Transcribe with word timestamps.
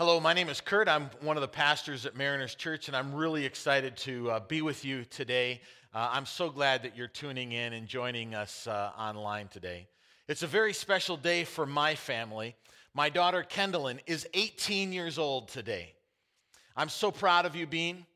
Hello, 0.00 0.18
my 0.18 0.32
name 0.32 0.48
is 0.48 0.62
Kurt. 0.62 0.88
I'm 0.88 1.10
one 1.20 1.36
of 1.36 1.42
the 1.42 1.48
pastors 1.48 2.06
at 2.06 2.16
Mariners 2.16 2.54
Church, 2.54 2.88
and 2.88 2.96
I'm 2.96 3.14
really 3.14 3.44
excited 3.44 3.98
to 3.98 4.30
uh, 4.30 4.40
be 4.40 4.62
with 4.62 4.82
you 4.82 5.04
today. 5.04 5.60
Uh, 5.92 6.08
I'm 6.10 6.24
so 6.24 6.48
glad 6.48 6.84
that 6.84 6.96
you're 6.96 7.06
tuning 7.06 7.52
in 7.52 7.74
and 7.74 7.86
joining 7.86 8.34
us 8.34 8.66
uh, 8.66 8.92
online 8.96 9.48
today. 9.48 9.88
It's 10.26 10.42
a 10.42 10.46
very 10.46 10.72
special 10.72 11.18
day 11.18 11.44
for 11.44 11.66
my 11.66 11.94
family. 11.94 12.56
My 12.94 13.10
daughter, 13.10 13.44
Kendallin, 13.46 13.98
is 14.06 14.26
18 14.32 14.90
years 14.94 15.18
old 15.18 15.48
today. 15.48 15.92
I'm 16.74 16.88
so 16.88 17.10
proud 17.10 17.44
of 17.44 17.54
you, 17.54 17.66
Bean. 17.66 18.06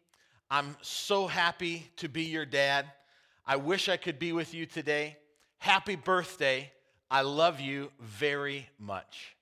I'm 0.50 0.78
so 0.80 1.26
happy 1.26 1.90
to 1.96 2.08
be 2.08 2.22
your 2.22 2.46
dad. 2.46 2.86
I 3.46 3.56
wish 3.56 3.90
I 3.90 3.98
could 3.98 4.18
be 4.18 4.32
with 4.32 4.54
you 4.54 4.64
today. 4.64 5.18
Happy 5.58 5.96
birthday. 5.96 6.72
I 7.10 7.20
love 7.20 7.60
you 7.60 7.90
very 8.00 8.70
much. 8.78 9.33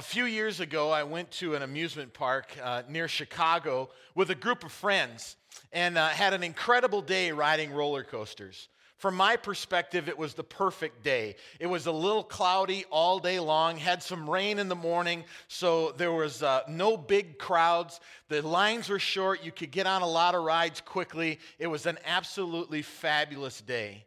A 0.00 0.02
few 0.02 0.24
years 0.24 0.60
ago, 0.60 0.88
I 0.88 1.02
went 1.02 1.30
to 1.32 1.54
an 1.54 1.60
amusement 1.60 2.14
park 2.14 2.56
uh, 2.62 2.84
near 2.88 3.06
Chicago 3.06 3.90
with 4.14 4.30
a 4.30 4.34
group 4.34 4.64
of 4.64 4.72
friends 4.72 5.36
and 5.74 5.98
uh, 5.98 6.08
had 6.08 6.32
an 6.32 6.42
incredible 6.42 7.02
day 7.02 7.32
riding 7.32 7.70
roller 7.70 8.02
coasters. 8.02 8.70
From 8.96 9.14
my 9.14 9.36
perspective, 9.36 10.08
it 10.08 10.16
was 10.16 10.32
the 10.32 10.42
perfect 10.42 11.04
day. 11.04 11.36
It 11.58 11.66
was 11.66 11.84
a 11.84 11.92
little 11.92 12.24
cloudy 12.24 12.86
all 12.90 13.18
day 13.18 13.38
long, 13.40 13.76
had 13.76 14.02
some 14.02 14.28
rain 14.30 14.58
in 14.58 14.70
the 14.70 14.74
morning, 14.74 15.22
so 15.48 15.92
there 15.92 16.12
was 16.12 16.42
uh, 16.42 16.62
no 16.66 16.96
big 16.96 17.36
crowds. 17.38 18.00
The 18.28 18.40
lines 18.40 18.88
were 18.88 18.98
short, 18.98 19.44
you 19.44 19.52
could 19.52 19.70
get 19.70 19.86
on 19.86 20.00
a 20.00 20.08
lot 20.08 20.34
of 20.34 20.44
rides 20.44 20.80
quickly. 20.80 21.38
It 21.58 21.66
was 21.66 21.84
an 21.84 21.98
absolutely 22.06 22.80
fabulous 22.80 23.60
day. 23.60 24.06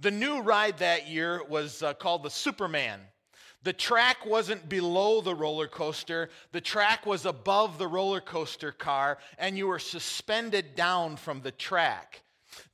The 0.00 0.10
new 0.10 0.40
ride 0.40 0.78
that 0.78 1.06
year 1.06 1.44
was 1.44 1.84
uh, 1.84 1.94
called 1.94 2.24
the 2.24 2.30
Superman. 2.30 2.98
The 3.64 3.72
track 3.72 4.24
wasn't 4.24 4.68
below 4.68 5.20
the 5.20 5.34
roller 5.34 5.66
coaster, 5.66 6.30
the 6.52 6.60
track 6.60 7.04
was 7.06 7.26
above 7.26 7.78
the 7.78 7.88
roller 7.88 8.20
coaster 8.20 8.72
car, 8.72 9.18
and 9.36 9.58
you 9.58 9.66
were 9.66 9.80
suspended 9.80 10.74
down 10.74 11.16
from 11.16 11.40
the 11.40 11.50
track. 11.50 12.22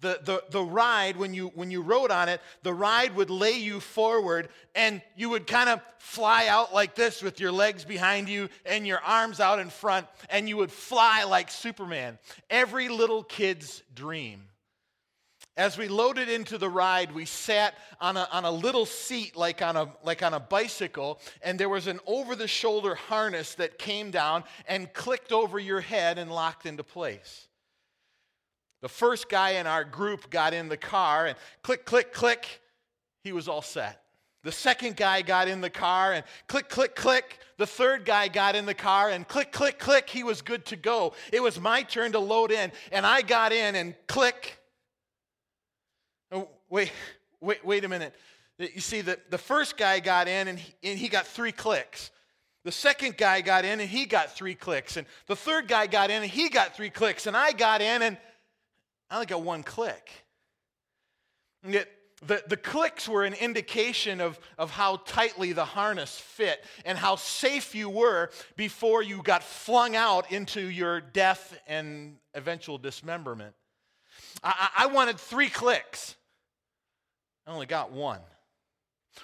The, 0.01 0.21
the, 0.23 0.45
the 0.51 0.63
ride, 0.63 1.17
when 1.17 1.35
you, 1.35 1.49
when 1.55 1.71
you 1.71 1.83
rode 1.83 2.11
on 2.11 2.29
it, 2.29 2.41
the 2.63 2.73
ride 2.73 3.17
would 3.17 3.31
lay 3.31 3.59
you 3.59 3.81
forward 3.81 4.49
and 4.75 5.03
you 5.17 5.31
would 5.31 5.47
kind 5.47 5.69
of 5.69 5.81
fly 5.99 6.47
out 6.47 6.73
like 6.73 6.95
this 6.95 7.23
with 7.23 7.41
your 7.41 7.53
legs 7.53 7.85
behind 7.85 8.29
you 8.29 8.49
and 8.65 8.87
your 8.87 9.01
arms 9.01 9.41
out 9.41 9.59
in 9.59 9.71
front, 9.71 10.07
and 10.31 10.49
you 10.49 10.57
would 10.57 10.71
fly 10.71 11.25
like 11.25 11.51
Superman. 11.51 12.19
Every 12.51 12.89
little 12.89 13.23
kid's 13.23 13.83
dream. 13.95 14.45
As 15.57 15.79
we 15.79 15.87
loaded 15.87 16.29
into 16.29 16.59
the 16.59 16.69
ride, 16.69 17.13
we 17.13 17.27
sat 17.27 17.75
on 18.01 18.17
a, 18.17 18.29
on 18.33 18.45
a 18.45 18.51
little 18.51 18.87
seat 18.87 19.37
like 19.37 19.63
on 19.63 19.77
a, 19.77 19.89
like 20.03 20.23
on 20.23 20.35
a 20.35 20.41
bicycle, 20.41 21.21
and 21.43 21.59
there 21.59 21.69
was 21.69 21.87
an 21.87 22.01
over 22.07 22.35
the 22.35 22.49
shoulder 22.49 22.97
harness 22.97 23.55
that 23.55 23.79
came 23.79 24.11
down 24.11 24.43
and 24.67 24.93
clicked 24.93 25.31
over 25.31 25.59
your 25.61 25.81
head 25.81 26.19
and 26.19 26.33
locked 26.33 26.67
into 26.67 26.83
place. 26.83 27.47
The 28.83 28.89
first 28.89 29.29
guy 29.29 29.51
in 29.53 29.67
our 29.67 29.85
group 29.85 30.29
got 30.29 30.55
in 30.55 30.69
the 30.69 30.77
car, 30.77 31.27
and 31.27 31.37
click, 31.63 31.87
click, 31.87 32.13
click, 32.13 32.61
he 33.23 33.33
was 33.33 33.47
all 33.47 33.63
set. 33.63 34.03
The 34.43 34.53
second 34.53 34.97
guy 34.97 35.23
got 35.23 35.49
in 35.49 35.63
the 35.63 35.71
car 35.71 36.13
and 36.13 36.23
click, 36.49 36.69
click, 36.69 36.95
click. 36.95 37.39
The 37.57 37.67
third 37.67 38.05
guy 38.05 38.29
got 38.29 38.55
in 38.55 38.67
the 38.67 38.75
car 38.75 39.09
and 39.09 39.27
click, 39.27 39.53
click, 39.53 39.79
click. 39.79 40.11
He 40.11 40.23
was 40.23 40.43
good 40.43 40.67
to 40.67 40.77
go. 40.77 41.15
It 41.33 41.43
was 41.43 41.59
my 41.59 41.83
turn 41.83 42.13
to 42.13 42.19
load 42.19 42.53
in, 42.53 42.71
and 42.93 43.07
I 43.07 43.23
got 43.23 43.53
in 43.53 43.75
and 43.75 43.95
click, 44.07 44.59
wait, 46.69 46.93
wait, 47.41 47.65
wait 47.65 47.85
a 47.85 47.89
minute. 47.89 48.15
You 48.59 48.81
see, 48.81 49.01
the, 49.01 49.19
the 49.31 49.39
first 49.39 49.77
guy 49.77 50.01
got 50.01 50.29
in 50.29 50.49
and 50.49 50.59
he, 50.59 50.75
and 50.85 50.99
he 50.99 51.09
got 51.09 51.27
three 51.27 51.53
clicks. 51.53 52.11
The 52.65 52.73
second 52.73 53.17
guy 53.17 53.41
got 53.41 53.65
in 53.65 53.81
and 53.81 53.89
he 53.89 54.07
got 54.07 54.35
three 54.35 54.55
clicks. 54.55 54.97
And 54.97 55.07
the 55.27 55.37
third 55.37 55.69
guy 55.69 55.87
got 55.87 56.11
in 56.11 56.23
and 56.23 56.31
he 56.31 56.49
got 56.49 56.75
three 56.75 56.91
clicks. 56.91 57.27
And 57.27 57.37
I 57.37 57.53
got 57.53 57.81
in 57.81 58.03
and 58.03 58.17
I 59.11 59.17
only 59.17 59.27
got 59.27 59.43
one 59.43 59.63
click. 59.63 60.11
And 61.63 61.75
yet, 61.75 61.89
the, 62.27 62.43
the 62.47 62.57
clicks 62.57 63.09
were 63.09 63.25
an 63.25 63.35
indication 63.35 64.21
of, 64.21 64.39
of 64.57 64.71
how 64.71 64.97
tightly 65.05 65.53
the 65.53 65.65
harness 65.65 66.19
fit 66.19 66.65
and 66.87 66.97
how 66.97 67.17
safe 67.17 67.75
you 67.75 67.91
were 67.91 68.31
before 68.57 69.03
you 69.03 69.23
got 69.23 69.43
flung 69.43 69.95
out 69.95 70.33
into 70.33 70.61
your 70.61 71.01
death 71.01 71.59
and 71.67 72.17
eventual 72.35 72.79
dismemberment. 72.79 73.55
I, 74.43 74.69
I 74.79 74.87
wanted 74.87 75.19
three 75.19 75.51
clicks. 75.51 76.17
I 77.47 77.53
only 77.53 77.67
got 77.67 77.93
one. 77.93 78.21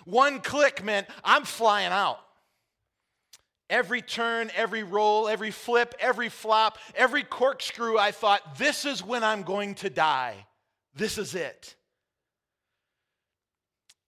One 0.04 0.40
click 0.40 0.84
meant 0.84 1.06
I'm 1.24 1.44
flying 1.44 1.92
out. 1.92 2.20
Every 3.68 4.02
turn, 4.02 4.50
every 4.56 4.82
roll, 4.82 5.28
every 5.28 5.52
flip, 5.52 5.94
every 6.00 6.28
flop, 6.28 6.78
every 6.94 7.22
corkscrew, 7.22 7.98
I 7.98 8.10
thought, 8.10 8.58
this 8.58 8.84
is 8.84 9.04
when 9.04 9.22
I'm 9.22 9.42
going 9.42 9.76
to 9.76 9.90
die. 9.90 10.46
This 10.94 11.18
is 11.18 11.34
it. 11.34 11.76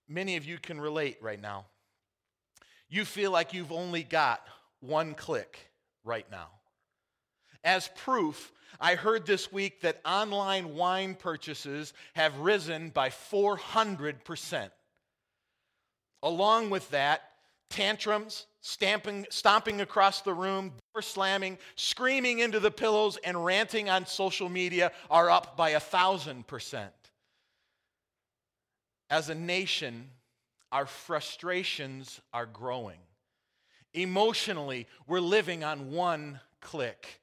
Many 0.09 0.37
of 0.37 0.45
you 0.45 0.59
can 0.59 0.81
relate 0.81 1.19
right 1.21 1.41
now. 1.41 1.67
You 2.89 3.05
feel 3.05 3.31
like 3.31 3.55
you've 3.55 3.73
only 3.73 4.03
got 4.03 4.45
one 4.81 5.15
click 5.15 5.71
right 6.05 6.27
now. 6.31 6.49
As 7.63 7.89
proof, 7.97 8.53
I 8.81 8.95
heard 8.95 9.27
this 9.27 9.53
week 9.53 9.81
that 9.83 10.01
online 10.05 10.75
wine 10.75 11.15
purchases 11.15 11.93
have 12.15 12.39
risen 12.39 12.91
by 12.91 13.09
400%. 13.09 14.71
Along 16.23 16.71
with 16.71 16.89
that, 16.91 17.23
tantrums, 17.69 18.47
stamping, 18.61 19.27
stomping 19.31 19.81
across 19.81 20.21
the 20.21 20.35
room, 20.35 20.73
door 20.95 21.03
slamming, 21.03 21.59
screaming 21.75 22.39
into 22.39 22.61
the 22.61 22.71
pillows, 22.71 23.19
and 23.25 23.45
ranting 23.45 23.89
on 23.89 24.07
social 24.07 24.49
media 24.49 24.93
are 25.11 25.31
up 25.31 25.57
by 25.57 25.71
a 25.71 25.81
thousand 25.81 26.47
percent. 26.47 26.93
As 29.11 29.29
a 29.29 29.35
nation, 29.35 30.11
our 30.71 30.87
frustrations 30.87 32.21
are 32.33 32.47
growing. 32.47 32.99
Emotionally, 33.95 34.87
we're 35.07 35.21
living 35.21 35.65
on 35.65 35.91
one 35.91 36.41
click. 36.61 37.22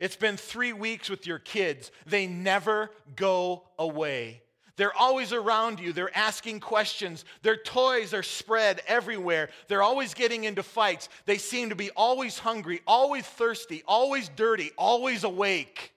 It's 0.00 0.16
been 0.16 0.38
three 0.38 0.72
weeks 0.72 1.10
with 1.10 1.26
your 1.26 1.38
kids. 1.38 1.92
They 2.06 2.26
never 2.26 2.90
go 3.14 3.64
away. 3.78 4.42
They're 4.76 4.96
always 4.96 5.34
around 5.34 5.78
you. 5.78 5.92
They're 5.92 6.16
asking 6.16 6.60
questions. 6.60 7.26
Their 7.42 7.58
toys 7.58 8.14
are 8.14 8.22
spread 8.22 8.80
everywhere. 8.86 9.50
They're 9.68 9.82
always 9.82 10.14
getting 10.14 10.44
into 10.44 10.62
fights. 10.62 11.10
They 11.26 11.36
seem 11.36 11.68
to 11.68 11.74
be 11.74 11.90
always 11.90 12.38
hungry, 12.38 12.80
always 12.86 13.26
thirsty, 13.26 13.82
always 13.86 14.30
dirty, 14.30 14.70
always 14.78 15.22
awake. 15.22 15.92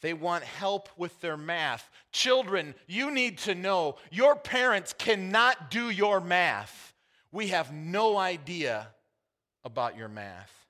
They 0.00 0.14
want 0.14 0.44
help 0.44 0.88
with 0.96 1.20
their 1.20 1.36
math. 1.36 1.90
Children, 2.12 2.76
you 2.86 3.10
need 3.10 3.38
to 3.38 3.56
know 3.56 3.96
your 4.12 4.36
parents 4.36 4.92
cannot 4.92 5.72
do 5.72 5.90
your 5.90 6.20
math. 6.20 6.94
We 7.32 7.48
have 7.48 7.72
no 7.72 8.16
idea 8.16 8.86
about 9.64 9.96
your 9.96 10.08
math. 10.08 10.61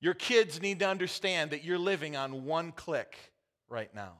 Your 0.00 0.14
kids 0.14 0.62
need 0.62 0.78
to 0.78 0.88
understand 0.88 1.50
that 1.50 1.64
you're 1.64 1.78
living 1.78 2.16
on 2.16 2.44
one 2.44 2.72
click 2.72 3.16
right 3.68 3.94
now. 3.94 4.14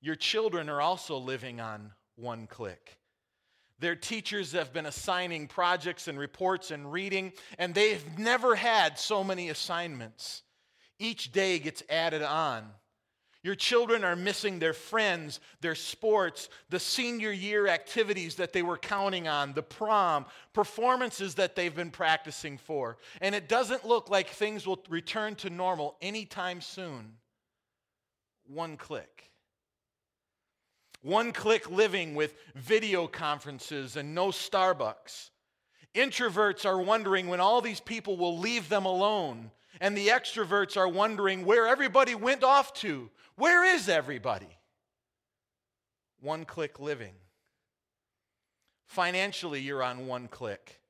Your 0.00 0.14
children 0.14 0.68
are 0.68 0.80
also 0.80 1.18
living 1.18 1.60
on 1.60 1.92
one 2.14 2.46
click. 2.46 2.98
Their 3.78 3.96
teachers 3.96 4.52
have 4.52 4.72
been 4.72 4.86
assigning 4.86 5.48
projects 5.48 6.08
and 6.08 6.18
reports 6.18 6.70
and 6.70 6.90
reading, 6.90 7.32
and 7.58 7.74
they've 7.74 8.18
never 8.18 8.54
had 8.54 8.98
so 8.98 9.22
many 9.22 9.50
assignments. 9.50 10.42
Each 10.98 11.30
day 11.30 11.58
gets 11.58 11.82
added 11.90 12.22
on. 12.22 12.70
Your 13.46 13.54
children 13.54 14.02
are 14.02 14.16
missing 14.16 14.58
their 14.58 14.72
friends, 14.72 15.38
their 15.60 15.76
sports, 15.76 16.48
the 16.68 16.80
senior 16.80 17.30
year 17.30 17.68
activities 17.68 18.34
that 18.34 18.52
they 18.52 18.62
were 18.62 18.76
counting 18.76 19.28
on, 19.28 19.52
the 19.52 19.62
prom, 19.62 20.26
performances 20.52 21.36
that 21.36 21.54
they've 21.54 21.72
been 21.72 21.92
practicing 21.92 22.58
for. 22.58 22.98
And 23.20 23.36
it 23.36 23.48
doesn't 23.48 23.86
look 23.86 24.10
like 24.10 24.30
things 24.30 24.66
will 24.66 24.82
return 24.88 25.36
to 25.36 25.48
normal 25.48 25.94
anytime 26.02 26.60
soon. 26.60 27.12
One 28.48 28.76
click. 28.76 29.30
One 31.02 31.30
click 31.30 31.70
living 31.70 32.16
with 32.16 32.34
video 32.56 33.06
conferences 33.06 33.94
and 33.94 34.12
no 34.12 34.30
Starbucks. 34.30 35.30
Introverts 35.94 36.66
are 36.66 36.80
wondering 36.80 37.28
when 37.28 37.38
all 37.38 37.60
these 37.60 37.78
people 37.78 38.16
will 38.16 38.40
leave 38.40 38.68
them 38.68 38.86
alone. 38.86 39.52
And 39.80 39.96
the 39.96 40.08
extroverts 40.08 40.76
are 40.76 40.88
wondering 40.88 41.44
where 41.44 41.68
everybody 41.68 42.16
went 42.16 42.42
off 42.42 42.72
to. 42.80 43.10
Where 43.36 43.64
is 43.64 43.88
everybody? 43.88 44.58
One 46.20 46.44
click 46.44 46.80
living. 46.80 47.14
Financially, 48.86 49.60
you're 49.60 49.82
on 49.82 50.06
one 50.06 50.28
click. 50.28 50.80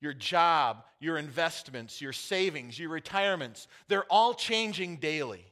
Your 0.00 0.14
job, 0.14 0.84
your 0.98 1.18
investments, 1.18 2.00
your 2.00 2.12
savings, 2.12 2.78
your 2.78 2.88
retirements, 2.88 3.68
they're 3.88 4.04
all 4.04 4.32
changing 4.32 4.96
daily. 4.96 5.44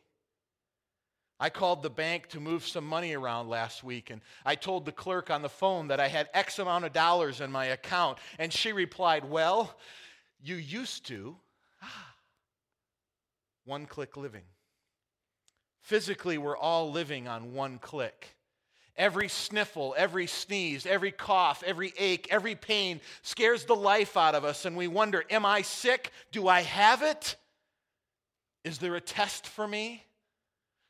I 1.41 1.51
called 1.51 1.83
the 1.83 1.91
bank 1.91 2.29
to 2.29 2.41
move 2.41 2.67
some 2.67 2.85
money 2.85 3.15
around 3.15 3.49
last 3.49 3.85
week, 3.85 4.11
and 4.11 4.23
I 4.45 4.55
told 4.55 4.87
the 4.87 4.93
clerk 4.93 5.31
on 5.31 5.43
the 5.43 5.49
phone 5.49 5.89
that 5.89 6.01
I 6.01 6.09
had 6.09 6.29
X 6.35 6.59
amount 6.59 6.85
of 6.85 6.93
dollars 6.93 7.41
in 7.41 7.53
my 7.53 7.67
account, 7.67 8.19
and 8.39 8.53
she 8.53 8.73
replied, 8.73 9.25
Well, 9.25 9.77
you 10.43 10.57
used 10.57 11.07
to. 11.07 11.37
Ah. 11.83 12.15
One 13.67 13.87
click 13.87 14.17
living. 14.17 14.45
Physically, 15.89 16.37
we're 16.37 16.55
all 16.55 16.91
living 16.91 17.29
on 17.29 17.55
one 17.55 17.79
click. 17.79 18.37
Every 18.95 19.27
sniffle, 19.27 19.95
every 19.97 20.27
sneeze, 20.27 20.85
every 20.85 21.11
cough, 21.11 21.63
every 21.65 21.95
ache, 21.97 22.29
every 22.31 22.55
pain 22.55 23.01
scares 23.23 23.65
the 23.65 23.75
life 23.75 24.15
out 24.15 24.35
of 24.35 24.45
us, 24.45 24.67
and 24.67 24.77
we 24.77 24.87
wonder 24.87 25.25
Am 25.31 25.47
I 25.47 25.63
sick? 25.63 26.13
Do 26.31 26.47
I 26.47 26.61
have 26.61 27.01
it? 27.01 27.37
Is 28.65 28.77
there 28.77 28.97
a 28.97 29.01
test 29.01 29.47
for 29.47 29.67
me? 29.67 30.05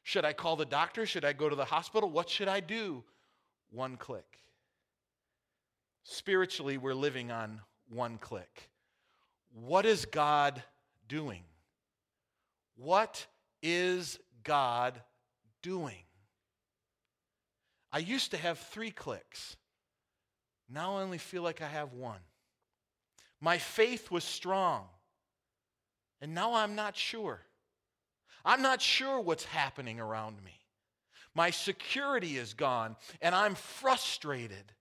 Should 0.02 0.24
I 0.24 0.32
call 0.32 0.56
the 0.56 0.64
doctor? 0.64 1.06
Should 1.06 1.24
I 1.24 1.32
go 1.32 1.48
to 1.48 1.54
the 1.54 1.64
hospital? 1.64 2.10
What 2.10 2.28
should 2.28 2.48
I 2.48 2.58
do? 2.58 3.04
One 3.70 3.98
click. 3.98 4.40
Spiritually, 6.02 6.76
we're 6.76 6.92
living 6.92 7.30
on 7.30 7.60
one 7.88 8.18
click. 8.18 8.68
What 9.64 9.86
is 9.86 10.06
God 10.06 10.60
doing? 11.06 11.44
What 12.74 13.28
is 13.62 14.18
God 14.48 14.98
doing? 15.62 16.02
I 17.92 17.98
used 17.98 18.30
to 18.30 18.38
have 18.38 18.58
three 18.58 18.90
clicks. 18.90 19.56
Now 20.70 20.96
I 20.96 21.02
only 21.02 21.18
feel 21.18 21.42
like 21.42 21.60
I 21.60 21.68
have 21.68 21.92
one. 21.92 22.20
My 23.40 23.58
faith 23.58 24.10
was 24.10 24.24
strong, 24.24 24.86
and 26.22 26.34
now 26.34 26.54
I'm 26.54 26.74
not 26.74 26.96
sure. 26.96 27.42
I'm 28.42 28.62
not 28.62 28.80
sure 28.80 29.20
what's 29.20 29.44
happening 29.44 30.00
around 30.00 30.42
me. 30.42 30.58
My 31.34 31.50
security 31.50 32.38
is 32.38 32.54
gone, 32.54 32.96
and 33.20 33.34
I'm 33.34 33.54
frustrated. 33.54 34.72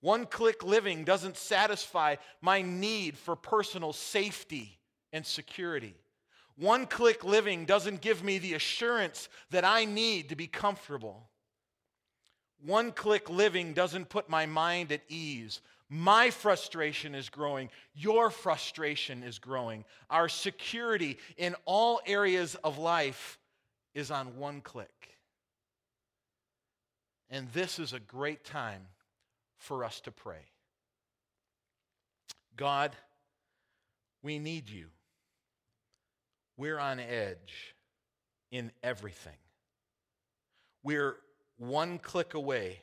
One 0.00 0.26
click 0.26 0.64
living 0.64 1.04
doesn't 1.04 1.36
satisfy 1.36 2.16
my 2.40 2.62
need 2.62 3.16
for 3.16 3.36
personal 3.36 3.92
safety 3.92 4.80
and 5.12 5.24
security. 5.24 5.94
One 6.56 6.86
click 6.86 7.24
living 7.24 7.64
doesn't 7.64 8.00
give 8.00 8.22
me 8.22 8.38
the 8.38 8.54
assurance 8.54 9.28
that 9.50 9.64
I 9.64 9.84
need 9.84 10.28
to 10.28 10.36
be 10.36 10.46
comfortable. 10.46 11.28
One 12.64 12.92
click 12.92 13.30
living 13.30 13.72
doesn't 13.72 14.10
put 14.10 14.28
my 14.28 14.46
mind 14.46 14.92
at 14.92 15.00
ease. 15.08 15.60
My 15.88 16.30
frustration 16.30 17.14
is 17.14 17.28
growing. 17.28 17.70
Your 17.94 18.30
frustration 18.30 19.22
is 19.22 19.38
growing. 19.38 19.84
Our 20.08 20.28
security 20.28 21.18
in 21.36 21.56
all 21.64 22.00
areas 22.06 22.54
of 22.56 22.78
life 22.78 23.38
is 23.94 24.10
on 24.10 24.36
one 24.36 24.60
click. 24.60 25.16
And 27.28 27.50
this 27.52 27.78
is 27.78 27.92
a 27.92 28.00
great 28.00 28.44
time 28.44 28.82
for 29.56 29.84
us 29.84 30.00
to 30.02 30.12
pray. 30.12 30.50
God, 32.56 32.94
we 34.22 34.38
need 34.38 34.68
you. 34.68 34.86
We're 36.60 36.78
on 36.78 37.00
edge 37.00 37.74
in 38.50 38.70
everything. 38.82 39.38
We're 40.82 41.16
one 41.56 41.98
click 41.98 42.34
away 42.34 42.82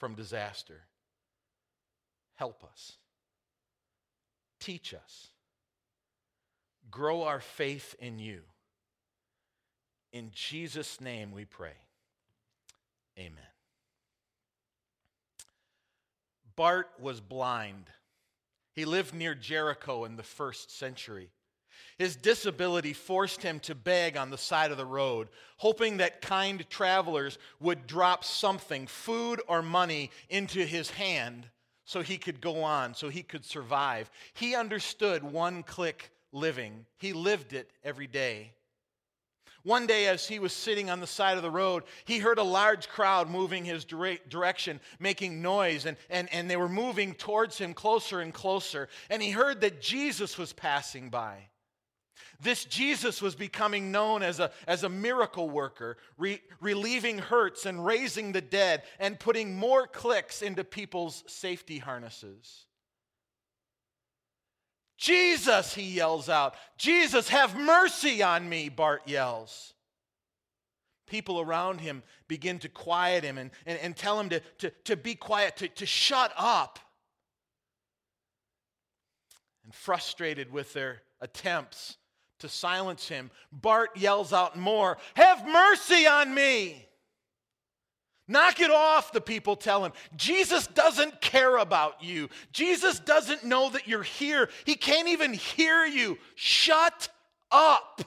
from 0.00 0.16
disaster. 0.16 0.80
Help 2.34 2.64
us. 2.64 2.96
Teach 4.58 4.92
us. 4.92 5.28
Grow 6.90 7.22
our 7.22 7.38
faith 7.38 7.94
in 8.00 8.18
you. 8.18 8.40
In 10.12 10.32
Jesus' 10.32 11.00
name 11.00 11.30
we 11.30 11.44
pray. 11.44 11.76
Amen. 13.16 13.38
Bart 16.56 16.90
was 16.98 17.20
blind. 17.20 17.84
He 18.72 18.84
lived 18.84 19.14
near 19.14 19.36
Jericho 19.36 20.04
in 20.04 20.16
the 20.16 20.24
first 20.24 20.76
century. 20.76 21.30
His 21.98 22.16
disability 22.16 22.92
forced 22.92 23.42
him 23.42 23.60
to 23.60 23.74
beg 23.74 24.16
on 24.16 24.30
the 24.30 24.38
side 24.38 24.70
of 24.70 24.76
the 24.76 24.84
road, 24.84 25.28
hoping 25.58 25.98
that 25.98 26.20
kind 26.20 26.68
travelers 26.68 27.38
would 27.60 27.86
drop 27.86 28.24
something, 28.24 28.86
food 28.86 29.40
or 29.46 29.62
money, 29.62 30.10
into 30.28 30.64
his 30.64 30.90
hand 30.90 31.48
so 31.84 32.00
he 32.02 32.18
could 32.18 32.40
go 32.40 32.62
on, 32.62 32.94
so 32.94 33.08
he 33.08 33.22
could 33.22 33.44
survive. 33.44 34.10
He 34.32 34.54
understood 34.54 35.22
one 35.22 35.62
click 35.62 36.10
living, 36.32 36.86
he 36.96 37.12
lived 37.12 37.52
it 37.52 37.70
every 37.84 38.06
day. 38.06 38.52
One 39.64 39.86
day, 39.86 40.08
as 40.08 40.28
he 40.28 40.38
was 40.38 40.52
sitting 40.52 40.90
on 40.90 41.00
the 41.00 41.06
side 41.06 41.38
of 41.38 41.42
the 41.42 41.50
road, 41.50 41.84
he 42.04 42.18
heard 42.18 42.36
a 42.38 42.42
large 42.42 42.86
crowd 42.86 43.30
moving 43.30 43.64
his 43.64 43.86
direction, 43.86 44.78
making 44.98 45.40
noise, 45.40 45.86
and, 45.86 45.96
and, 46.10 46.30
and 46.34 46.50
they 46.50 46.56
were 46.58 46.68
moving 46.68 47.14
towards 47.14 47.56
him 47.56 47.72
closer 47.72 48.20
and 48.20 48.34
closer. 48.34 48.90
And 49.08 49.22
he 49.22 49.30
heard 49.30 49.62
that 49.62 49.80
Jesus 49.80 50.36
was 50.36 50.52
passing 50.52 51.08
by. 51.08 51.48
This 52.44 52.66
Jesus 52.66 53.22
was 53.22 53.34
becoming 53.34 53.90
known 53.90 54.22
as 54.22 54.38
a, 54.38 54.50
as 54.68 54.84
a 54.84 54.88
miracle 54.90 55.48
worker, 55.48 55.96
re, 56.18 56.42
relieving 56.60 57.18
hurts 57.18 57.64
and 57.64 57.84
raising 57.84 58.32
the 58.32 58.42
dead 58.42 58.82
and 59.00 59.18
putting 59.18 59.56
more 59.56 59.86
clicks 59.86 60.42
into 60.42 60.62
people's 60.62 61.24
safety 61.26 61.78
harnesses. 61.78 62.66
Jesus, 64.98 65.74
he 65.74 65.84
yells 65.84 66.28
out. 66.28 66.54
Jesus, 66.76 67.30
have 67.30 67.56
mercy 67.56 68.22
on 68.22 68.46
me, 68.46 68.68
Bart 68.68 69.02
yells. 69.06 69.72
People 71.06 71.40
around 71.40 71.80
him 71.80 72.02
begin 72.28 72.58
to 72.58 72.68
quiet 72.68 73.24
him 73.24 73.38
and, 73.38 73.52
and, 73.64 73.78
and 73.78 73.96
tell 73.96 74.20
him 74.20 74.28
to, 74.28 74.40
to, 74.58 74.70
to 74.84 74.96
be 74.96 75.14
quiet, 75.14 75.56
to, 75.56 75.68
to 75.68 75.86
shut 75.86 76.30
up. 76.36 76.78
And 79.64 79.74
frustrated 79.74 80.52
with 80.52 80.74
their 80.74 81.00
attempts 81.22 81.96
to 82.40 82.48
silence 82.48 83.08
him, 83.08 83.30
Bart 83.52 83.96
yells 83.96 84.32
out 84.32 84.58
more, 84.58 84.98
Have 85.14 85.46
mercy 85.46 86.06
on 86.06 86.34
me! 86.34 86.86
Knock 88.26 88.60
it 88.60 88.70
off, 88.70 89.12
the 89.12 89.20
people 89.20 89.54
tell 89.54 89.84
him. 89.84 89.92
Jesus 90.16 90.66
doesn't 90.66 91.20
care 91.20 91.58
about 91.58 92.02
you. 92.02 92.30
Jesus 92.52 92.98
doesn't 92.98 93.44
know 93.44 93.68
that 93.70 93.86
you're 93.86 94.02
here. 94.02 94.48
He 94.64 94.76
can't 94.76 95.08
even 95.08 95.34
hear 95.34 95.84
you. 95.84 96.16
Shut 96.34 97.10
up. 97.52 98.02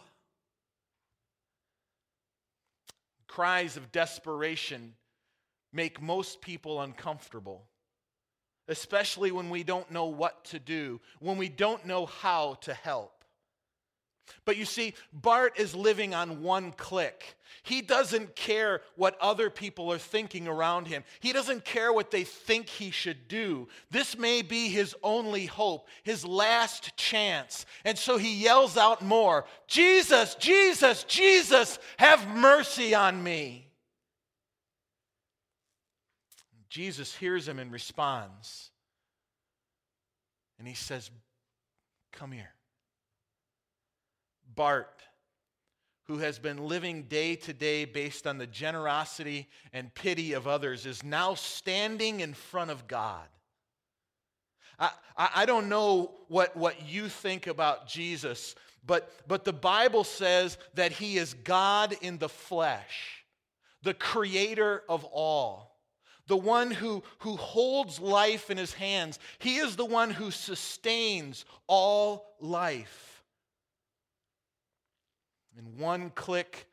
Cries 3.27 3.77
of 3.77 3.91
desperation 3.91 4.95
make 5.71 6.01
most 6.01 6.41
people 6.41 6.81
uncomfortable, 6.81 7.67
especially 8.67 9.31
when 9.31 9.51
we 9.51 9.63
don't 9.63 9.91
know 9.91 10.05
what 10.05 10.43
to 10.45 10.57
do, 10.57 10.99
when 11.19 11.37
we 11.37 11.47
don't 11.47 11.85
know 11.85 12.07
how 12.07 12.55
to 12.61 12.73
help. 12.73 13.16
But 14.45 14.57
you 14.57 14.65
see, 14.65 14.93
Bart 15.11 15.59
is 15.59 15.75
living 15.75 16.13
on 16.13 16.41
one 16.41 16.71
click. 16.71 17.35
He 17.63 17.81
doesn't 17.81 18.35
care 18.35 18.81
what 18.95 19.17
other 19.19 19.49
people 19.49 19.91
are 19.91 19.97
thinking 19.97 20.47
around 20.47 20.87
him. 20.87 21.03
He 21.19 21.33
doesn't 21.33 21.65
care 21.65 21.91
what 21.91 22.11
they 22.11 22.23
think 22.23 22.69
he 22.69 22.91
should 22.91 23.27
do. 23.27 23.67
This 23.91 24.17
may 24.17 24.41
be 24.41 24.69
his 24.69 24.95
only 25.03 25.45
hope, 25.45 25.87
his 26.03 26.25
last 26.25 26.95
chance. 26.95 27.65
And 27.83 27.97
so 27.97 28.17
he 28.17 28.41
yells 28.41 28.77
out 28.77 29.01
more 29.01 29.45
Jesus, 29.67 30.35
Jesus, 30.35 31.03
Jesus, 31.03 31.79
have 31.97 32.27
mercy 32.29 32.95
on 32.95 33.21
me. 33.21 33.67
Jesus 36.69 37.15
hears 37.15 37.47
him 37.47 37.59
and 37.59 37.71
responds. 37.71 38.71
And 40.59 40.67
he 40.67 40.73
says, 40.73 41.11
Come 42.11 42.31
here. 42.31 42.53
Bart, 44.57 45.01
who 46.07 46.17
has 46.17 46.39
been 46.39 46.57
living 46.57 47.03
day 47.03 47.35
to 47.35 47.53
day 47.53 47.85
based 47.85 48.27
on 48.27 48.37
the 48.37 48.47
generosity 48.47 49.47
and 49.71 49.93
pity 49.93 50.33
of 50.33 50.47
others, 50.47 50.85
is 50.85 51.03
now 51.03 51.35
standing 51.35 52.19
in 52.19 52.33
front 52.33 52.71
of 52.71 52.87
God. 52.87 53.27
I, 54.79 54.91
I, 55.17 55.45
don't 55.45 55.69
know 55.69 56.11
what, 56.27 56.55
what 56.55 56.87
you 56.87 57.07
think 57.09 57.47
about 57.47 57.87
Jesus, 57.87 58.55
but, 58.85 59.11
but 59.27 59.43
the 59.43 59.53
Bible 59.53 60.03
says 60.03 60.57
that 60.75 60.91
he 60.91 61.17
is 61.17 61.33
God 61.33 61.95
in 62.01 62.19
the 62.19 62.29
flesh, 62.29 63.23
the 63.81 63.95
creator 63.95 64.83
of 64.87 65.03
all, 65.05 65.79
the 66.27 66.37
one 66.37 66.69
who, 66.69 67.03
who 67.19 67.37
holds 67.37 67.99
life 67.99 68.51
in 68.51 68.57
his 68.57 68.73
hands. 68.73 69.17
He 69.39 69.57
is 69.57 69.75
the 69.75 69.85
one 69.85 70.11
who 70.11 70.29
sustains 70.29 71.45
all 71.65 72.35
life. 72.39 73.16
And 75.57 75.79
one 75.79 76.11
click, 76.11 76.67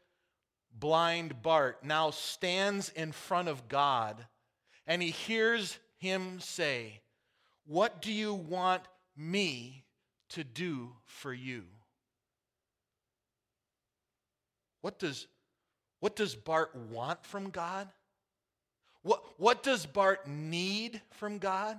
blind 0.78 1.42
Bart 1.42 1.82
now 1.84 2.10
stands 2.10 2.90
in 2.90 3.12
front 3.12 3.48
of 3.48 3.68
God 3.68 4.26
and 4.86 5.00
he 5.00 5.10
hears 5.10 5.78
him 5.96 6.38
say, 6.40 7.00
What 7.66 8.02
do 8.02 8.12
you 8.12 8.34
want 8.34 8.82
me 9.16 9.84
to 10.30 10.44
do 10.44 10.92
for 11.06 11.32
you? 11.32 11.64
What 14.82 14.98
does, 14.98 15.26
What 16.00 16.14
does 16.14 16.34
Bart 16.34 16.76
want 16.90 17.24
from 17.24 17.48
God? 17.48 17.88
What, 19.02 19.24
what 19.38 19.62
does 19.62 19.86
Bart 19.86 20.26
need 20.26 21.00
from 21.12 21.38
God? 21.38 21.78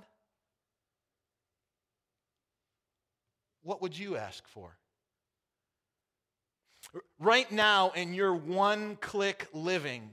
What 3.61 3.81
would 3.81 3.97
you 3.97 4.15
ask 4.15 4.47
for? 4.47 4.75
Right 7.19 7.51
now, 7.51 7.91
in 7.91 8.13
your 8.13 8.33
one 8.33 8.97
click 8.97 9.47
living, 9.53 10.09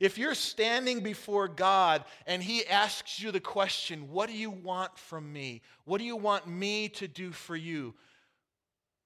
if 0.00 0.18
you're 0.18 0.34
standing 0.34 1.00
before 1.00 1.48
God 1.48 2.04
and 2.26 2.42
He 2.42 2.66
asks 2.66 3.20
you 3.20 3.30
the 3.30 3.40
question, 3.40 4.10
What 4.10 4.28
do 4.28 4.36
you 4.36 4.50
want 4.50 4.98
from 4.98 5.32
me? 5.32 5.62
What 5.84 5.98
do 5.98 6.04
you 6.04 6.16
want 6.16 6.46
me 6.46 6.88
to 6.90 7.08
do 7.08 7.32
for 7.32 7.56
you? 7.56 7.94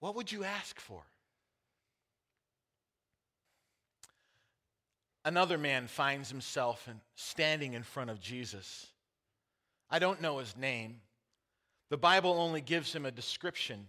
What 0.01 0.15
would 0.17 0.31
you 0.31 0.45
ask 0.45 0.79
for? 0.81 1.03
Another 5.25 5.59
man 5.59 5.89
finds 5.89 6.31
himself 6.31 6.89
in, 6.89 7.01
standing 7.15 7.75
in 7.75 7.83
front 7.83 8.09
of 8.09 8.21
Jesus. 8.21 8.87
I 9.91 9.99
don't 9.99 10.23
know 10.23 10.39
his 10.39 10.57
name. 10.57 11.01
The 11.91 11.97
Bible 11.97 12.33
only 12.41 12.61
gives 12.61 12.95
him 12.95 13.05
a 13.05 13.11
description. 13.11 13.89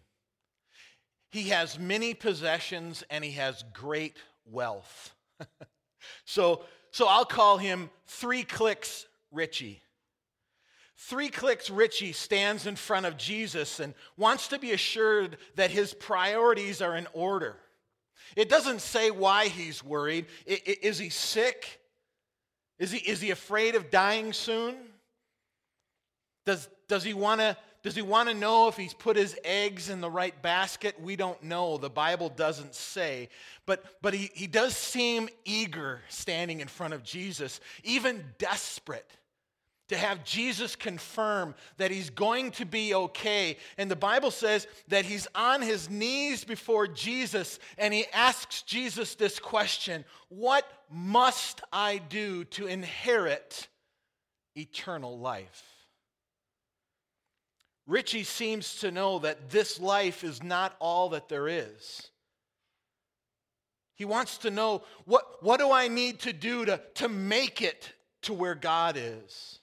He 1.30 1.50
has 1.50 1.78
many 1.78 2.14
possessions 2.14 3.04
and 3.10 3.24
he 3.24 3.32
has 3.32 3.64
great 3.74 4.18
wealth. 4.46 5.14
so, 6.26 6.64
so 6.92 7.08
I'll 7.08 7.26
call 7.26 7.58
him 7.58 7.90
Three 8.08 8.44
Clicks 8.44 9.06
Richie. 9.32 9.82
Three 10.98 11.30
Clicks 11.30 11.70
Richie 11.70 12.12
stands 12.12 12.68
in 12.68 12.76
front 12.76 13.06
of 13.06 13.16
Jesus 13.16 13.80
and 13.80 13.94
wants 14.18 14.50
to 14.50 14.60
be 14.60 14.72
assured 14.72 15.38
that 15.56 15.72
his 15.72 15.94
priorities 15.94 16.82
are 16.82 16.96
in 16.96 17.08
order. 17.14 17.56
It 18.36 18.50
doesn't 18.50 18.82
say 18.82 19.10
why 19.10 19.48
he's 19.48 19.84
worried. 19.84 20.26
Is 20.46 21.00
he 21.00 21.10
sick? 21.10 21.80
Is 22.80 22.92
he, 22.92 23.00
is 23.00 23.22
he 23.22 23.32
afraid 23.32 23.76
of 23.76 23.90
dying 23.90 24.34
soon? 24.34 24.76
Does, 26.46 26.68
does 26.88 27.04
he 27.04 27.14
want 27.14 27.42
to 27.42 27.58
does 27.82 27.96
he 27.96 28.02
want 28.02 28.28
to 28.28 28.36
know 28.36 28.68
if 28.68 28.76
he's 28.76 28.94
put 28.94 29.16
his 29.16 29.38
eggs 29.44 29.90
in 29.90 30.02
the 30.02 30.10
right 30.10 30.40
basket? 30.42 31.00
We 31.02 31.16
don't 31.16 31.42
know. 31.44 31.78
The 31.78 31.90
Bible 31.90 32.28
doesn't 32.30 32.76
say. 32.76 33.30
But, 33.66 33.86
but 34.02 34.14
he, 34.14 34.30
he 34.34 34.48
does 34.48 34.76
seem 34.76 35.30
eager 35.46 36.02
standing 36.10 36.60
in 36.60 36.68
front 36.68 36.94
of 36.94 37.04
Jesus, 37.04 37.62
even 37.84 38.26
desperate 38.38 39.10
to 39.88 39.98
have 39.98 40.24
Jesus 40.24 40.76
confirm 40.76 41.56
that 41.78 41.90
he's 41.90 42.10
going 42.10 42.52
to 42.52 42.66
be 42.66 42.94
okay. 42.94 43.58
And 43.78 43.90
the 43.90 43.96
Bible 43.96 44.32
says 44.32 44.68
that 44.90 45.06
he's 45.06 45.28
on 45.34 45.62
his 45.62 45.90
knees 45.90 46.44
before 46.44 46.88
Jesus 46.88 47.60
and 47.78 47.94
he 47.94 48.06
asks 48.14 48.62
Jesus 48.62 49.16
this 49.16 49.40
question 49.40 50.06
What 50.30 50.66
must 50.92 51.62
I 51.72 51.98
do 51.98 52.44
to 52.46 52.68
inherit 52.68 53.68
eternal 54.56 55.18
life? 55.18 55.79
Richie 57.90 58.24
seems 58.24 58.82
to 58.82 58.92
know 58.92 59.18
that 59.20 59.50
this 59.50 59.80
life 59.80 60.24
is 60.24 60.44
not 60.44 60.76
all 60.80 61.10
that 61.10 61.28
there 61.28 61.48
is. 61.48 62.12
He 63.96 64.06
wants 64.06 64.38
to 64.40 64.52
know 64.52 64.84
what, 65.06 65.44
what 65.44 65.60
do 65.60 65.72
I 65.72 65.88
need 65.88 66.20
to 66.20 66.32
do 66.32 66.66
to, 66.66 66.80
to 66.96 67.10
make 67.10 67.64
it 67.64 67.92
to 68.22 68.34
where 68.34 68.54
God 68.54 68.96
is? 68.96 69.58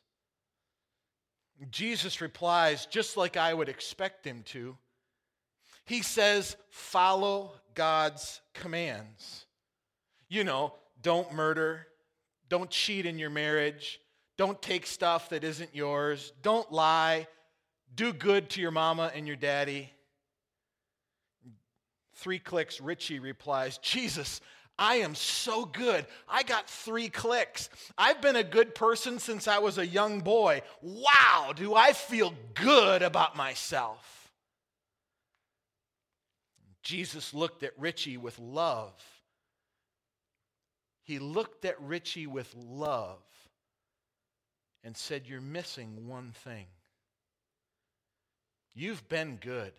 Jesus 1.70 2.20
replies, 2.20 2.86
just 2.86 3.16
like 3.16 3.36
I 3.36 3.54
would 3.54 3.68
expect 3.68 4.26
him 4.26 4.42
to. 4.46 4.76
He 5.84 6.02
says, 6.02 6.56
Follow 6.68 7.52
God's 7.74 8.40
commands. 8.54 9.46
You 10.28 10.42
know, 10.42 10.74
don't 11.00 11.32
murder, 11.32 11.86
don't 12.48 12.70
cheat 12.70 13.06
in 13.06 13.20
your 13.20 13.30
marriage, 13.30 14.00
don't 14.36 14.60
take 14.60 14.84
stuff 14.84 15.28
that 15.28 15.44
isn't 15.44 15.76
yours, 15.76 16.32
don't 16.42 16.70
lie, 16.72 17.28
do 17.96 18.12
good 18.12 18.50
to 18.50 18.60
your 18.60 18.70
mama 18.70 19.10
and 19.14 19.26
your 19.26 19.36
daddy. 19.36 19.90
Three 22.14 22.38
clicks, 22.38 22.80
Richie 22.80 23.18
replies, 23.18 23.78
Jesus, 23.78 24.40
I 24.78 24.96
am 24.96 25.14
so 25.14 25.64
good. 25.64 26.06
I 26.28 26.42
got 26.42 26.68
three 26.68 27.08
clicks. 27.08 27.70
I've 27.96 28.20
been 28.20 28.36
a 28.36 28.44
good 28.44 28.74
person 28.74 29.18
since 29.18 29.48
I 29.48 29.58
was 29.58 29.78
a 29.78 29.86
young 29.86 30.20
boy. 30.20 30.62
Wow, 30.82 31.52
do 31.56 31.74
I 31.74 31.92
feel 31.92 32.34
good 32.54 33.02
about 33.02 33.36
myself? 33.36 34.30
Jesus 36.82 37.34
looked 37.34 37.62
at 37.62 37.78
Richie 37.78 38.16
with 38.16 38.38
love. 38.38 38.92
He 41.02 41.18
looked 41.18 41.64
at 41.64 41.80
Richie 41.80 42.26
with 42.26 42.54
love 42.54 43.22
and 44.84 44.96
said, 44.96 45.26
You're 45.26 45.40
missing 45.40 46.06
one 46.06 46.32
thing. 46.44 46.66
You've 48.78 49.08
been 49.08 49.38
good, 49.40 49.72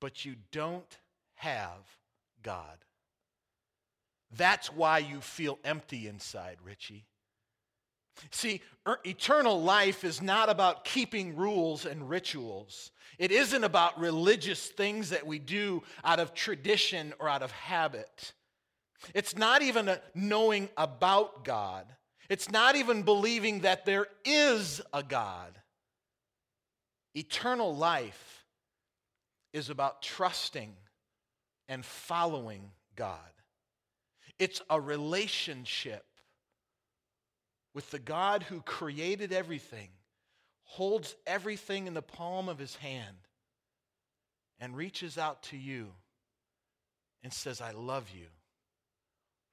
but 0.00 0.24
you 0.24 0.34
don't 0.50 0.98
have 1.36 1.78
God. 2.42 2.76
That's 4.36 4.72
why 4.72 4.98
you 4.98 5.20
feel 5.20 5.60
empty 5.64 6.08
inside, 6.08 6.56
Richie. 6.64 7.04
See, 8.32 8.62
er, 8.86 8.98
eternal 9.04 9.62
life 9.62 10.02
is 10.02 10.20
not 10.20 10.48
about 10.48 10.84
keeping 10.84 11.36
rules 11.36 11.86
and 11.86 12.08
rituals. 12.08 12.90
It 13.16 13.30
isn't 13.30 13.62
about 13.62 13.98
religious 14.00 14.66
things 14.66 15.10
that 15.10 15.24
we 15.24 15.38
do 15.38 15.84
out 16.04 16.18
of 16.18 16.34
tradition 16.34 17.14
or 17.20 17.28
out 17.28 17.42
of 17.42 17.52
habit. 17.52 18.32
It's 19.14 19.36
not 19.36 19.62
even 19.62 19.96
knowing 20.16 20.68
about 20.76 21.44
God. 21.44 21.86
It's 22.28 22.50
not 22.50 22.74
even 22.74 23.02
believing 23.02 23.60
that 23.60 23.84
there 23.84 24.06
is 24.24 24.80
a 24.92 25.04
God. 25.04 25.61
Eternal 27.14 27.74
life 27.74 28.44
is 29.52 29.70
about 29.70 30.02
trusting 30.02 30.74
and 31.68 31.84
following 31.84 32.70
God. 32.96 33.18
It's 34.38 34.62
a 34.70 34.80
relationship 34.80 36.04
with 37.74 37.90
the 37.90 37.98
God 37.98 38.42
who 38.42 38.60
created 38.60 39.32
everything, 39.32 39.88
holds 40.64 41.14
everything 41.26 41.86
in 41.86 41.94
the 41.94 42.02
palm 42.02 42.48
of 42.48 42.58
his 42.58 42.76
hand, 42.76 43.16
and 44.58 44.76
reaches 44.76 45.18
out 45.18 45.42
to 45.44 45.56
you 45.56 45.88
and 47.22 47.32
says, 47.32 47.60
I 47.60 47.72
love 47.72 48.08
you. 48.14 48.26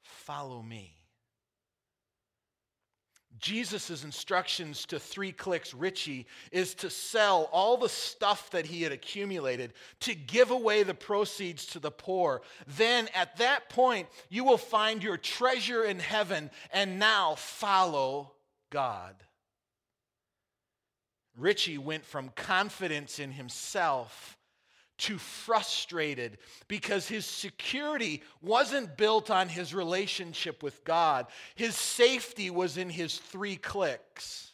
Follow 0.04 0.62
me. 0.62 0.99
Jesus' 3.38 4.04
instructions 4.04 4.86
to 4.88 5.00
three 5.00 5.32
clicks 5.32 5.74
Richie 5.74 6.26
is 6.52 6.74
to 6.76 6.90
sell 6.90 7.50
all 7.52 7.78
the 7.78 7.88
stuff 7.88 8.50
that 8.52 8.66
he 8.66 8.82
had 8.82 8.92
accumulated, 8.92 9.74
to 10.02 10.16
give 10.16 10.52
away 10.52 10.84
the 10.84 10.94
proceeds 10.94 11.66
to 11.68 11.80
the 11.80 11.92
poor. 11.92 12.42
Then 12.66 13.08
at 13.14 13.38
that 13.38 13.70
point, 13.70 14.08
you 14.30 14.44
will 14.44 14.58
find 14.58 15.04
your 15.04 15.18
treasure 15.18 15.84
in 15.84 16.00
heaven, 16.00 16.50
and 16.74 17.00
now 17.00 17.36
follow 17.36 18.34
God. 18.72 19.16
Richie 21.38 21.78
went 21.78 22.06
from 22.06 22.30
confidence 22.36 23.20
in 23.20 23.32
himself 23.32 24.39
to 25.00 25.18
frustrated 25.18 26.38
because 26.68 27.08
his 27.08 27.26
security 27.26 28.22
wasn't 28.42 28.98
built 28.98 29.32
on 29.32 29.50
his 29.50 29.74
relationship 29.74 30.62
with 30.62 30.84
God. 30.84 31.28
His 31.56 31.76
safety 31.76 32.50
was 32.50 32.78
in 32.78 32.90
his 32.90 33.18
three 33.18 33.56
clicks 33.56 34.46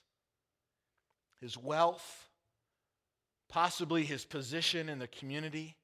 his 1.41 1.57
wealth, 1.57 2.29
possibly 3.49 4.03
his 4.03 4.25
position 4.25 4.89
in 4.89 4.97
the 4.97 5.07
community, 5.07 5.75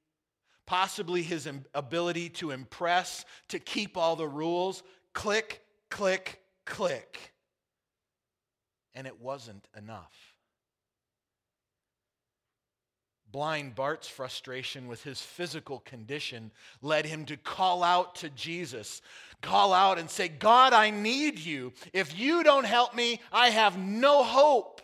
possibly 0.65 1.21
his 1.21 1.47
ability 1.75 2.29
to 2.29 2.49
impress, 2.49 3.25
to 3.49 3.59
keep 3.59 3.95
all 3.95 4.15
the 4.15 4.27
rules. 4.27 4.81
Click, 5.13 5.61
click, 5.91 6.41
click. 6.65 7.33
And 8.95 9.05
it 9.05 9.21
wasn't 9.21 9.67
enough. 9.77 10.30
Blind 13.31 13.75
Bart's 13.75 14.07
frustration 14.07 14.87
with 14.87 15.03
his 15.03 15.21
physical 15.21 15.79
condition 15.79 16.51
led 16.81 17.05
him 17.05 17.25
to 17.25 17.37
call 17.37 17.83
out 17.83 18.15
to 18.15 18.29
Jesus, 18.29 19.01
call 19.41 19.73
out 19.73 19.99
and 19.99 20.09
say, 20.09 20.27
God, 20.27 20.73
I 20.73 20.89
need 20.89 21.39
you. 21.39 21.73
If 21.93 22.17
you 22.17 22.43
don't 22.43 22.65
help 22.65 22.95
me, 22.95 23.21
I 23.31 23.49
have 23.49 23.77
no 23.77 24.23
hope. 24.23 24.81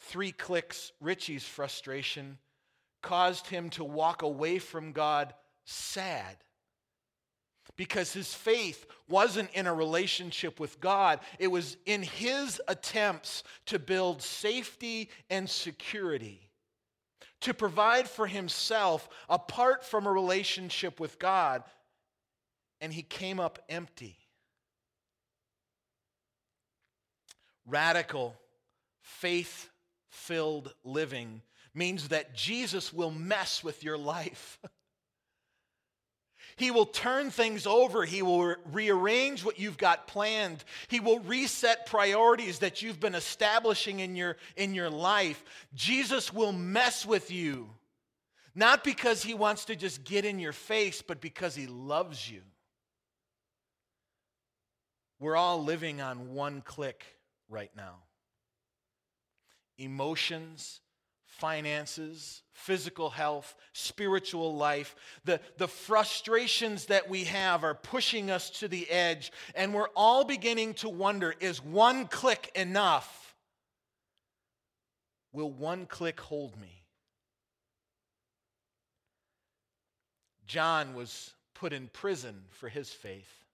Three 0.00 0.32
clicks, 0.32 0.92
Richie's 1.00 1.44
frustration 1.44 2.38
caused 3.02 3.46
him 3.46 3.70
to 3.70 3.84
walk 3.84 4.22
away 4.22 4.58
from 4.58 4.92
God 4.92 5.34
sad 5.64 6.36
because 7.76 8.12
his 8.12 8.34
faith 8.34 8.86
wasn't 9.08 9.50
in 9.54 9.66
a 9.66 9.74
relationship 9.74 10.60
with 10.60 10.80
God, 10.80 11.20
it 11.38 11.48
was 11.48 11.76
in 11.86 12.02
his 12.02 12.60
attempts 12.68 13.42
to 13.66 13.78
build 13.78 14.22
safety 14.22 15.10
and 15.30 15.48
security, 15.48 16.50
to 17.40 17.54
provide 17.54 18.08
for 18.08 18.26
himself 18.26 19.08
apart 19.28 19.84
from 19.84 20.06
a 20.06 20.12
relationship 20.12 21.00
with 21.00 21.18
God, 21.18 21.62
and 22.80 22.92
he 22.92 23.02
came 23.02 23.40
up 23.40 23.58
empty. 23.68 24.16
Radical, 27.66 28.34
faith 29.02 29.68
filled 30.08 30.72
living 30.84 31.42
means 31.74 32.08
that 32.08 32.34
Jesus 32.34 32.92
will 32.92 33.10
mess 33.10 33.62
with 33.62 33.84
your 33.84 33.98
life. 33.98 34.58
He 36.58 36.70
will 36.70 36.86
turn 36.86 37.30
things 37.30 37.66
over. 37.66 38.04
He 38.04 38.20
will 38.20 38.44
re- 38.44 38.56
rearrange 38.72 39.44
what 39.44 39.58
you've 39.58 39.78
got 39.78 40.08
planned. 40.08 40.64
He 40.88 41.00
will 41.00 41.20
reset 41.20 41.86
priorities 41.86 42.58
that 42.58 42.82
you've 42.82 43.00
been 43.00 43.14
establishing 43.14 44.00
in 44.00 44.16
your, 44.16 44.36
in 44.56 44.74
your 44.74 44.90
life. 44.90 45.44
Jesus 45.74 46.32
will 46.32 46.52
mess 46.52 47.06
with 47.06 47.30
you, 47.30 47.70
not 48.54 48.82
because 48.82 49.22
he 49.22 49.34
wants 49.34 49.66
to 49.66 49.76
just 49.76 50.04
get 50.04 50.24
in 50.24 50.38
your 50.38 50.52
face, 50.52 51.00
but 51.00 51.20
because 51.20 51.54
he 51.54 51.68
loves 51.68 52.28
you. 52.30 52.40
We're 55.20 55.36
all 55.36 55.62
living 55.62 56.00
on 56.00 56.34
one 56.34 56.60
click 56.60 57.04
right 57.48 57.70
now. 57.76 57.96
Emotions, 59.78 60.80
finances, 61.28 62.42
physical 62.52 63.10
health, 63.10 63.54
spiritual 63.72 64.56
life. 64.56 64.96
The, 65.24 65.40
the 65.56 65.68
frustrations 65.68 66.86
that 66.86 67.08
we 67.08 67.24
have 67.24 67.62
are 67.62 67.74
pushing 67.74 68.30
us 68.30 68.50
to 68.58 68.68
the 68.68 68.90
edge, 68.90 69.30
and 69.54 69.72
we're 69.72 69.90
all 69.94 70.24
beginning 70.24 70.74
to 70.74 70.88
wonder 70.88 71.34
is 71.38 71.62
one 71.62 72.06
click 72.08 72.50
enough? 72.54 73.36
Will 75.32 75.50
one 75.50 75.86
click 75.86 76.18
hold 76.20 76.60
me? 76.60 76.82
John 80.46 80.94
was 80.94 81.34
put 81.54 81.72
in 81.72 81.88
prison 81.92 82.42
for 82.50 82.68
his 82.68 82.90
faith. 82.90 83.44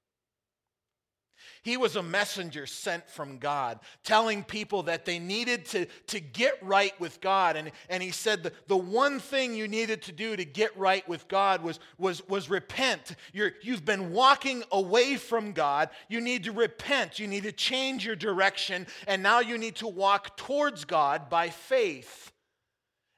He 1.62 1.76
was 1.76 1.96
a 1.96 2.02
messenger 2.02 2.66
sent 2.66 3.08
from 3.08 3.38
God, 3.38 3.80
telling 4.02 4.44
people 4.44 4.84
that 4.84 5.04
they 5.04 5.18
needed 5.18 5.64
to, 5.66 5.86
to 6.08 6.20
get 6.20 6.62
right 6.62 6.98
with 7.00 7.20
God. 7.20 7.56
And, 7.56 7.72
and 7.88 8.02
he 8.02 8.10
said 8.10 8.42
the, 8.42 8.52
the 8.66 8.76
one 8.76 9.18
thing 9.18 9.54
you 9.54 9.66
needed 9.66 10.02
to 10.02 10.12
do 10.12 10.36
to 10.36 10.44
get 10.44 10.76
right 10.76 11.08
with 11.08 11.26
God 11.28 11.62
was, 11.62 11.80
was, 11.98 12.26
was 12.28 12.50
repent. 12.50 13.16
You're, 13.32 13.52
you've 13.62 13.84
been 13.84 14.12
walking 14.12 14.62
away 14.72 15.16
from 15.16 15.52
God. 15.52 15.90
You 16.08 16.20
need 16.20 16.44
to 16.44 16.52
repent. 16.52 17.18
You 17.18 17.26
need 17.26 17.44
to 17.44 17.52
change 17.52 18.04
your 18.04 18.16
direction. 18.16 18.86
And 19.06 19.22
now 19.22 19.40
you 19.40 19.56
need 19.58 19.76
to 19.76 19.88
walk 19.88 20.36
towards 20.36 20.84
God 20.84 21.30
by 21.30 21.50
faith. 21.50 22.32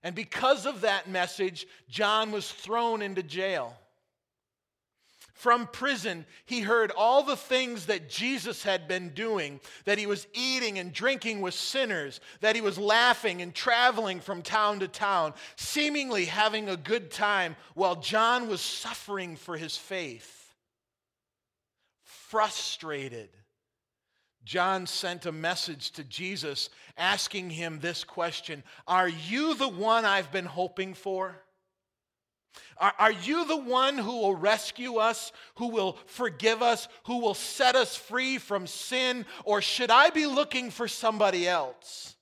And 0.03 0.15
because 0.15 0.67
of 0.67 0.83
that 0.83 1.09
message, 1.09 1.67
John 1.89 2.31
was 2.31 2.51
thrown 2.51 3.03
into 3.03 3.23
jail 3.25 3.77
from 5.37 5.67
prison, 5.67 6.25
he 6.47 6.61
heard 6.61 6.91
all 6.97 7.23
the 7.23 7.37
things 7.37 7.87
that 7.87 8.09
Jesus 8.09 8.63
had 8.63 8.89
been 8.89 9.11
doing 9.11 9.61
that 9.85 9.99
he 9.99 10.07
was 10.07 10.27
eating 10.33 10.79
and 10.79 10.95
drinking 10.95 11.43
with 11.43 11.53
sinners, 11.53 12.21
that 12.41 12.57
he 12.57 12.63
was 12.63 12.79
laughing 12.79 13.43
and 13.43 13.55
traveling 13.55 14.19
from 14.19 14.41
town 14.41 14.81
to 14.81 14.89
town, 14.89 15.35
seemingly 15.57 16.25
having 16.25 16.71
a 16.71 16.77
good 16.77 17.11
time 17.11 17.55
while 17.75 17.97
John 17.97 18.49
was 18.49 18.63
suffering 18.63 19.37
for 19.37 19.59
his 19.59 19.77
faith. 19.77 20.55
Frustrated, 22.03 23.29
John 24.43 24.87
sent 24.87 25.27
a 25.27 25.33
message 25.33 25.91
to 25.93 26.05
Jesus 26.05 26.71
asking 26.97 27.51
him 27.51 27.79
this 27.79 28.05
question 28.05 28.63
Are 28.87 29.09
you 29.09 29.55
the 29.55 29.69
one 29.69 30.07
I've 30.07 30.33
been 30.33 30.47
hoping 30.47 30.95
for? 30.95 31.43
Are, 32.79 32.95
are, 32.99 33.13
you 33.13 33.47
the 33.47 33.57
one 33.57 33.97
who 33.97 34.19
will 34.19 34.35
rescue 34.35 34.97
us, 34.97 35.33
who 35.57 35.69
will 35.69 35.97
forgive 36.07 36.63
us, 36.63 36.89
who 37.05 37.19
will 37.19 37.35
set 37.35 37.75
us 37.75 37.97
free 37.97 38.39
from 38.39 38.67
sin? 38.67 39.25
Or 39.45 39.63
should 39.63 39.91
I 39.91 40.11
be 40.11 40.27
looking 40.27 40.71
for 40.71 40.87
somebody 40.87 41.49
else? 41.49 42.17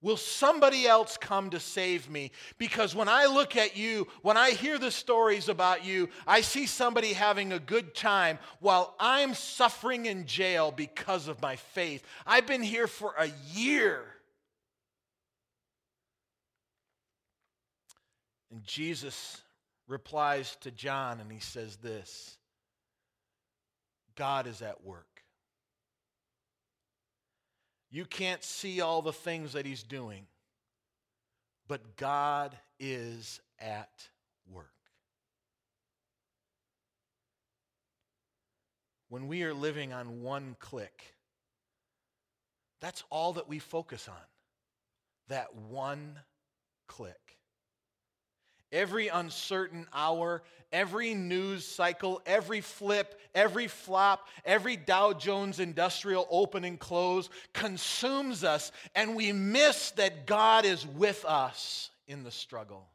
Will 0.00 0.16
somebody 0.16 0.86
else 0.86 1.16
come 1.16 1.50
to 1.50 1.58
save 1.58 2.08
me? 2.08 2.30
Because 2.56 2.94
when 2.94 3.08
I 3.08 3.26
look 3.26 3.56
at 3.56 3.76
you, 3.76 4.06
when 4.22 4.36
I 4.36 4.50
hear 4.50 4.78
the 4.78 4.92
stories 4.92 5.48
about 5.48 5.84
you, 5.84 6.08
I 6.24 6.40
see 6.40 6.66
somebody 6.66 7.12
having 7.14 7.52
a 7.52 7.58
good 7.58 7.96
time 7.96 8.38
while 8.60 8.94
I'm 9.00 9.34
suffering 9.34 10.06
in 10.06 10.24
jail 10.24 10.70
because 10.70 11.26
of 11.26 11.42
my 11.42 11.56
faith. 11.56 12.04
I've 12.24 12.46
been 12.46 12.62
here 12.62 12.86
for 12.86 13.12
a 13.18 13.30
year. 13.52 14.04
And 18.50 18.64
Jesus 18.64 19.42
replies 19.86 20.56
to 20.60 20.70
John 20.70 21.20
and 21.20 21.30
he 21.30 21.40
says 21.40 21.76
this 21.76 22.36
God 24.14 24.46
is 24.46 24.62
at 24.62 24.84
work. 24.84 25.22
You 27.90 28.04
can't 28.04 28.44
see 28.44 28.80
all 28.80 29.00
the 29.00 29.12
things 29.12 29.54
that 29.54 29.64
he's 29.64 29.82
doing, 29.82 30.26
but 31.66 31.96
God 31.96 32.56
is 32.78 33.40
at 33.58 33.90
work. 34.52 34.66
When 39.08 39.26
we 39.26 39.42
are 39.44 39.54
living 39.54 39.94
on 39.94 40.20
one 40.22 40.54
click, 40.58 41.14
that's 42.80 43.02
all 43.10 43.34
that 43.34 43.48
we 43.48 43.58
focus 43.58 44.06
on. 44.06 44.14
That 45.28 45.54
one 45.54 46.18
click. 46.88 47.37
Every 48.70 49.08
uncertain 49.08 49.86
hour, 49.94 50.42
every 50.72 51.14
news 51.14 51.64
cycle, 51.64 52.20
every 52.26 52.60
flip, 52.60 53.18
every 53.34 53.66
flop, 53.66 54.28
every 54.44 54.76
Dow 54.76 55.12
Jones 55.12 55.58
industrial 55.60 56.26
open 56.30 56.64
and 56.64 56.78
close 56.78 57.30
consumes 57.54 58.44
us, 58.44 58.70
and 58.94 59.16
we 59.16 59.32
miss 59.32 59.92
that 59.92 60.26
God 60.26 60.64
is 60.64 60.86
with 60.86 61.24
us 61.24 61.90
in 62.06 62.24
the 62.24 62.30
struggle. 62.30 62.88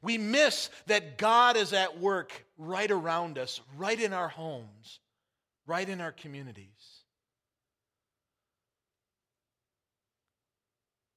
We 0.00 0.18
miss 0.18 0.70
that 0.86 1.18
God 1.18 1.56
is 1.56 1.72
at 1.72 1.98
work 1.98 2.46
right 2.56 2.90
around 2.90 3.38
us, 3.38 3.60
right 3.76 4.00
in 4.00 4.12
our 4.12 4.28
homes, 4.28 5.00
right 5.66 5.88
in 5.88 6.00
our 6.00 6.12
communities. 6.12 6.66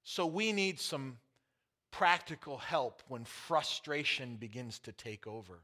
So 0.04 0.26
we 0.26 0.52
need 0.54 0.80
some 0.80 1.18
practical 1.98 2.58
help 2.58 3.02
when 3.08 3.24
frustration 3.24 4.36
begins 4.36 4.80
to 4.80 4.92
take 4.92 5.26
over. 5.28 5.60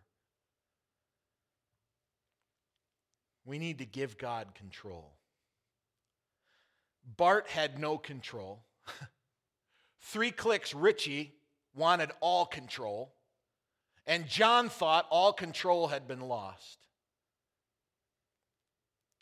We 3.44 3.60
need 3.60 3.80
to 3.80 3.86
give 3.86 4.18
God 4.18 4.56
control. 4.56 5.12
Bart 7.18 7.48
had 7.48 7.80
no 7.80 7.98
control. 7.98 8.64
Three 10.02 10.32
clicks, 10.32 10.74
Richie 10.74 11.34
wanted 11.76 12.12
all 12.22 12.46
control. 12.46 13.14
And 14.08 14.26
John 14.26 14.70
thought 14.70 15.08
all 15.10 15.34
control 15.34 15.90
had 15.90 16.08
been 16.08 16.22
lost. 16.22 16.78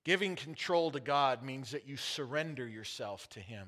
Giving 0.05 0.35
control 0.35 0.91
to 0.91 0.99
God 0.99 1.41
means 1.41 1.71
that 1.71 1.87
you 1.87 1.97
surrender 1.97 2.67
yourself 2.67 3.27
to 3.29 3.39
Him. 3.39 3.67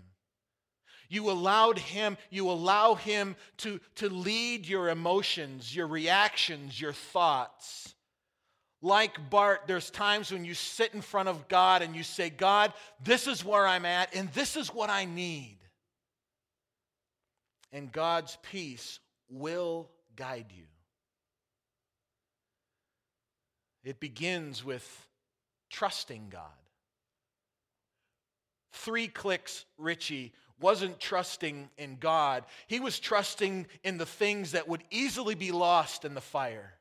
You 1.12 1.30
allowed 1.30 1.78
him, 1.78 2.18
you 2.30 2.50
allow 2.50 2.96
him 2.96 3.36
to, 3.58 3.82
to 3.96 4.08
lead 4.08 4.66
your 4.66 4.88
emotions, 4.88 5.76
your 5.76 5.88
reactions, 5.88 6.80
your 6.80 6.94
thoughts. 6.94 7.94
Like 8.82 9.30
Bart, 9.30 9.64
there's 9.68 9.90
times 9.90 10.32
when 10.32 10.46
you 10.46 10.54
sit 10.54 10.94
in 10.94 11.02
front 11.02 11.28
of 11.28 11.50
God 11.50 11.82
and 11.82 11.98
you 11.98 12.04
say, 12.04 12.30
God, 12.30 12.72
this 13.04 13.28
is 13.28 13.44
where 13.44 13.68
I'm 13.68 13.84
at 13.84 14.16
and 14.16 14.32
this 14.32 14.56
is 14.56 14.74
what 14.74 14.90
I 14.90 15.04
need. 15.04 15.58
And 17.74 17.92
God's 17.92 18.38
peace 18.42 19.02
will 19.30 19.90
guide 20.16 20.54
you. 20.56 20.64
It 23.84 24.00
begins 24.00 24.64
with 24.64 25.10
trusting 25.70 26.30
God. 26.30 26.46
Three 28.72 29.10
clicks, 29.10 29.66
Richie 29.78 30.32
wasn't 30.62 31.00
trusting 31.00 31.70
in 31.78 31.98
God, 31.98 32.44
he 32.68 32.80
was 32.80 33.00
trusting 33.00 33.68
in 33.84 33.98
the 33.98 34.06
things 34.06 34.52
that 34.52 34.68
would 34.68 34.84
easily 34.90 35.36
be 35.36 35.52
lost 35.52 36.06
in 36.06 36.14
the 36.14 36.22
fire. 36.22 36.74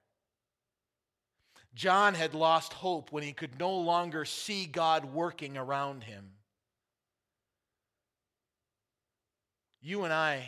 John 1.74 2.14
had 2.14 2.34
lost 2.34 2.72
hope 2.72 3.12
when 3.12 3.22
he 3.22 3.32
could 3.32 3.58
no 3.58 3.76
longer 3.76 4.24
see 4.24 4.66
God 4.66 5.04
working 5.04 5.56
around 5.56 6.02
him. 6.02 6.30
You 9.80 10.04
and 10.04 10.12
I 10.12 10.46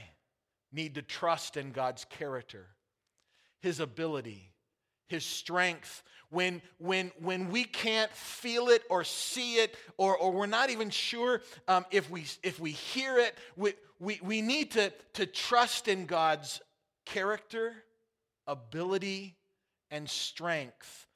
need 0.72 0.94
to 0.94 1.02
trust 1.02 1.56
in 1.56 1.72
God's 1.72 2.04
character, 2.04 2.66
His 3.60 3.80
ability, 3.80 4.50
His 5.08 5.24
strength 5.24 6.02
when, 6.32 6.62
when, 6.78 7.12
when 7.20 7.50
we 7.50 7.62
can't 7.62 8.10
feel 8.10 8.68
it 8.68 8.82
or 8.88 9.04
see 9.04 9.56
it, 9.56 9.76
or, 9.98 10.16
or 10.16 10.32
we're 10.32 10.46
not 10.46 10.70
even 10.70 10.88
sure 10.88 11.42
um, 11.68 11.84
if, 11.90 12.10
we, 12.10 12.24
if 12.42 12.58
we 12.58 12.70
hear 12.70 13.18
it, 13.18 13.36
we, 13.54 13.74
we, 14.00 14.18
we 14.22 14.40
need 14.40 14.70
to, 14.72 14.90
to 15.12 15.26
trust 15.26 15.88
in 15.88 16.06
God's 16.06 16.62
character, 17.04 17.74
ability, 18.46 19.36
and 19.90 20.08
strength 20.08 21.06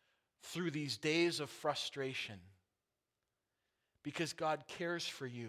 through 0.43 0.71
these 0.71 0.99
days 0.99 1.41
of 1.41 1.49
frustration 1.49 2.39
because 4.03 4.35
God 4.35 4.65
cares 4.69 5.07
for 5.07 5.27
you. 5.27 5.49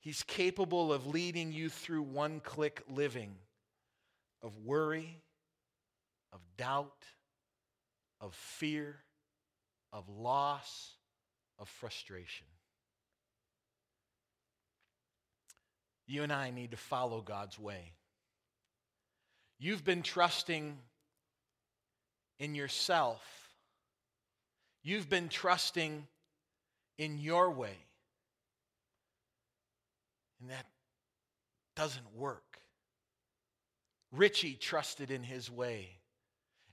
He's 0.00 0.24
capable 0.24 0.92
of 0.92 1.06
leading 1.06 1.52
you 1.52 1.68
through 1.68 2.02
one 2.02 2.40
click 2.40 2.82
living 2.90 3.36
of 4.42 4.58
worry, 4.64 5.22
of 6.32 6.40
doubt, 6.56 7.04
of 8.22 8.34
fear, 8.34 8.96
of 9.92 10.08
loss, 10.08 10.94
of 11.58 11.68
frustration. 11.68 12.46
You 16.06 16.22
and 16.22 16.32
I 16.32 16.50
need 16.50 16.70
to 16.70 16.76
follow 16.76 17.20
God's 17.20 17.58
way. 17.58 17.92
You've 19.58 19.84
been 19.84 20.02
trusting 20.02 20.78
in 22.38 22.54
yourself, 22.54 23.22
you've 24.82 25.08
been 25.08 25.28
trusting 25.28 26.06
in 26.98 27.18
your 27.18 27.50
way. 27.50 27.76
And 30.40 30.50
that 30.50 30.66
doesn't 31.76 32.16
work. 32.16 32.58
Richie 34.10 34.54
trusted 34.54 35.10
in 35.10 35.22
his 35.22 35.50
way. 35.50 36.01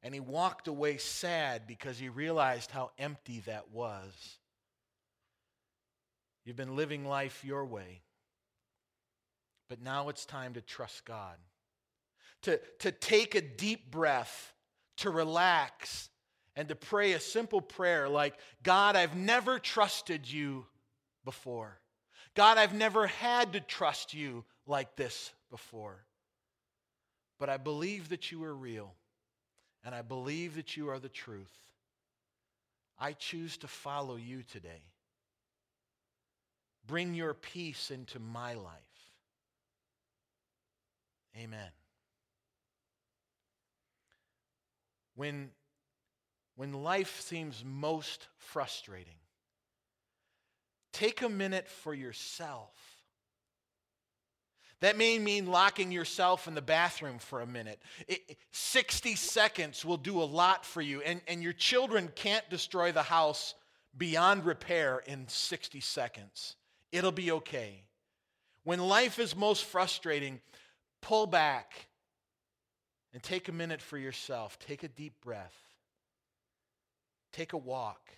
And 0.02 0.14
he 0.14 0.20
walked 0.20 0.68
away 0.68 0.98
sad 0.98 1.68
because 1.68 2.00
he 2.00 2.10
realized 2.10 2.72
how 2.72 2.92
empty 2.98 3.42
that 3.46 3.72
was. 3.72 4.38
You've 6.46 6.56
been 6.56 6.76
living 6.76 7.06
life 7.06 7.44
your 7.44 7.66
way. 7.66 8.02
But 9.68 9.82
now 9.82 10.10
it's 10.10 10.26
time 10.26 10.54
to 10.54 10.62
trust 10.62 11.06
God. 11.06 11.36
To, 12.44 12.60
to 12.80 12.92
take 12.92 13.36
a 13.36 13.42
deep 13.42 13.92
breath, 13.92 14.54
to 14.98 15.10
relax, 15.10 16.10
and 16.56 16.70
to 16.70 16.76
pray 16.76 17.14
a 17.14 17.20
simple 17.20 17.62
prayer 17.62 18.10
like, 18.10 18.36
God, 18.64 18.96
I've 18.96 19.16
never 19.16 19.60
trusted 19.60 20.30
you 20.32 20.66
before. 21.26 21.80
God, 22.36 22.58
I've 22.58 22.74
never 22.74 23.08
had 23.08 23.54
to 23.54 23.60
trust 23.60 24.14
you 24.14 24.46
like 24.66 24.96
this 24.96 25.34
before. 25.52 26.06
But 27.38 27.50
I 27.50 27.58
believe 27.58 28.10
that 28.10 28.32
you 28.32 28.44
are 28.44 28.56
real 28.56 28.94
and 29.84 29.96
I 29.96 30.02
believe 30.02 30.56
that 30.56 30.76
you 30.76 30.90
are 30.90 31.00
the 31.00 31.10
truth. 31.10 31.56
I 33.00 33.14
choose 33.14 33.58
to 33.58 33.68
follow 33.68 34.16
you 34.18 34.44
today. 34.44 34.84
Bring 36.86 37.14
your 37.14 37.34
peace 37.34 37.92
into 37.92 38.20
my 38.20 38.56
life. 38.56 38.74
Amen. 41.38 41.70
When, 45.16 45.52
when 46.56 46.74
life 46.74 47.22
seems 47.22 47.64
most 47.66 48.28
frustrating, 48.38 49.20
take 50.92 51.22
a 51.22 51.30
minute 51.30 51.68
for 51.68 51.94
yourself 51.94 52.89
that 54.82 54.98
may 54.98 55.20
mean 55.20 55.48
locking 55.48 55.92
yourself 55.92 56.48
in 56.48 56.56
the 56.56 56.62
bathroom 56.62 57.20
for 57.20 57.42
a 57.42 57.48
minute. 57.48 57.82
It, 58.08 58.38
60 58.52 59.16
seconds 59.16 59.84
will 59.84 59.98
do 59.98 60.22
a 60.22 60.24
lot 60.24 60.66
for 60.66 60.82
you, 60.82 61.02
and, 61.02 61.22
and 61.28 61.44
your 61.44 61.54
children 61.54 62.10
can't 62.16 62.50
destroy 62.50 62.92
the 62.92 63.04
house 63.04 63.56
beyond 63.98 64.46
repair 64.46 65.04
in 65.06 65.28
60 65.28 65.82
seconds. 65.82 66.56
It'll 66.92 67.12
be 67.12 67.32
okay. 67.32 67.84
When 68.64 68.80
life 68.80 69.20
is 69.20 69.36
most 69.36 69.66
frustrating, 69.66 70.40
pull 71.02 71.28
back 71.28 71.88
and 73.14 73.22
take 73.22 73.48
a 73.50 73.52
minute 73.52 73.82
for 73.82 73.98
yourself. 73.98 74.58
Take 74.60 74.84
a 74.84 74.88
deep 74.88 75.14
breath. 75.22 75.56
Take 77.34 77.54
a 77.54 77.58
walk. 77.58 78.10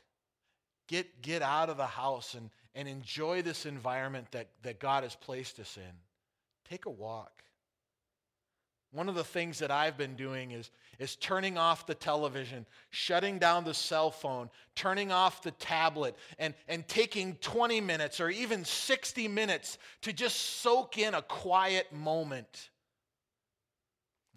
Get, 0.87 1.21
get 1.21 1.41
out 1.41 1.69
of 1.69 1.77
the 1.77 1.85
house 1.85 2.33
and, 2.33 2.49
and 2.75 2.87
enjoy 2.87 3.41
this 3.41 3.65
environment 3.65 4.27
that, 4.31 4.49
that 4.63 4.79
God 4.79 5.03
has 5.03 5.15
placed 5.15 5.59
us 5.59 5.77
in. 5.77 5.93
Take 6.71 6.85
a 6.85 6.89
walk. 6.89 7.43
One 8.93 9.09
of 9.09 9.15
the 9.15 9.25
things 9.25 9.59
that 9.59 9.71
I've 9.71 9.97
been 9.97 10.15
doing 10.15 10.51
is, 10.51 10.71
is 10.99 11.17
turning 11.17 11.57
off 11.57 11.85
the 11.85 11.93
television, 11.93 12.65
shutting 12.91 13.39
down 13.39 13.65
the 13.65 13.73
cell 13.73 14.09
phone, 14.09 14.49
turning 14.73 15.11
off 15.11 15.41
the 15.41 15.51
tablet, 15.51 16.15
and, 16.39 16.53
and 16.69 16.87
taking 16.87 17.35
20 17.41 17.81
minutes 17.81 18.21
or 18.21 18.29
even 18.29 18.63
60 18.63 19.27
minutes 19.27 19.79
to 20.03 20.13
just 20.13 20.61
soak 20.61 20.97
in 20.97 21.13
a 21.13 21.21
quiet 21.21 21.91
moment. 21.91 22.69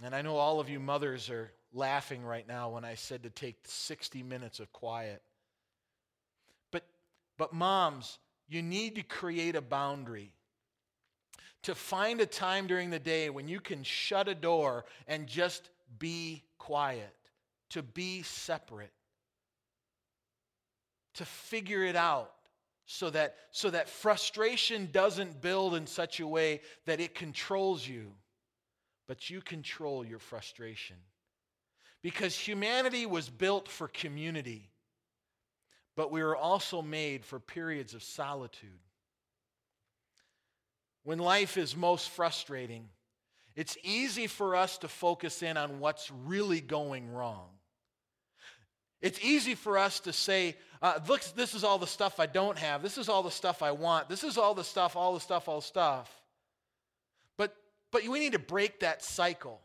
And 0.02 0.12
I 0.12 0.20
know 0.20 0.34
all 0.34 0.58
of 0.58 0.68
you 0.68 0.80
mothers 0.80 1.30
are 1.30 1.52
laughing 1.72 2.24
right 2.24 2.48
now 2.48 2.68
when 2.70 2.84
I 2.84 2.96
said 2.96 3.22
to 3.22 3.30
take 3.30 3.58
60 3.62 4.24
minutes 4.24 4.58
of 4.58 4.72
quiet. 4.72 5.22
But, 6.72 6.84
but 7.38 7.52
moms, 7.52 8.18
you 8.48 8.60
need 8.60 8.96
to 8.96 9.04
create 9.04 9.54
a 9.54 9.62
boundary 9.62 10.32
to 11.64 11.74
find 11.74 12.20
a 12.20 12.26
time 12.26 12.66
during 12.66 12.90
the 12.90 12.98
day 12.98 13.30
when 13.30 13.48
you 13.48 13.58
can 13.58 13.82
shut 13.82 14.28
a 14.28 14.34
door 14.34 14.84
and 15.08 15.26
just 15.26 15.70
be 15.98 16.42
quiet, 16.58 17.14
to 17.70 17.82
be 17.82 18.22
separate, 18.22 18.92
to 21.14 21.24
figure 21.24 21.82
it 21.82 21.96
out 21.96 22.32
so 22.86 23.08
that, 23.10 23.36
so 23.50 23.70
that 23.70 23.88
frustration 23.88 24.90
doesn't 24.92 25.40
build 25.40 25.74
in 25.74 25.86
such 25.86 26.20
a 26.20 26.26
way 26.26 26.60
that 26.84 27.00
it 27.00 27.14
controls 27.14 27.86
you, 27.86 28.12
but 29.08 29.30
you 29.30 29.40
control 29.40 30.04
your 30.04 30.18
frustration. 30.18 30.96
Because 32.02 32.36
humanity 32.36 33.06
was 33.06 33.30
built 33.30 33.68
for 33.68 33.88
community, 33.88 34.70
but 35.96 36.12
we 36.12 36.22
were 36.22 36.36
also 36.36 36.82
made 36.82 37.24
for 37.24 37.40
periods 37.40 37.94
of 37.94 38.02
solitude 38.02 38.83
when 41.04 41.18
life 41.18 41.56
is 41.56 41.76
most 41.76 42.10
frustrating, 42.10 42.88
it's 43.54 43.76
easy 43.82 44.26
for 44.26 44.56
us 44.56 44.78
to 44.78 44.88
focus 44.88 45.42
in 45.42 45.56
on 45.56 45.78
what's 45.78 46.10
really 46.24 46.60
going 46.60 47.12
wrong. 47.12 47.48
It's 49.00 49.22
easy 49.22 49.54
for 49.54 49.76
us 49.76 50.00
to 50.00 50.12
say, 50.12 50.56
uh, 50.80 50.98
look, 51.06 51.22
this 51.36 51.54
is 51.54 51.62
all 51.62 51.78
the 51.78 51.86
stuff 51.86 52.18
I 52.18 52.26
don't 52.26 52.58
have. 52.58 52.82
This 52.82 52.96
is 52.96 53.08
all 53.08 53.22
the 53.22 53.30
stuff 53.30 53.62
I 53.62 53.70
want. 53.70 54.08
This 54.08 54.24
is 54.24 54.38
all 54.38 54.54
the 54.54 54.64
stuff, 54.64 54.96
all 54.96 55.12
the 55.12 55.20
stuff, 55.20 55.46
all 55.46 55.60
the 55.60 55.66
stuff. 55.66 56.10
But, 57.36 57.54
but 57.92 58.08
we 58.08 58.18
need 58.18 58.32
to 58.32 58.38
break 58.38 58.80
that 58.80 59.04
cycle. 59.04 59.60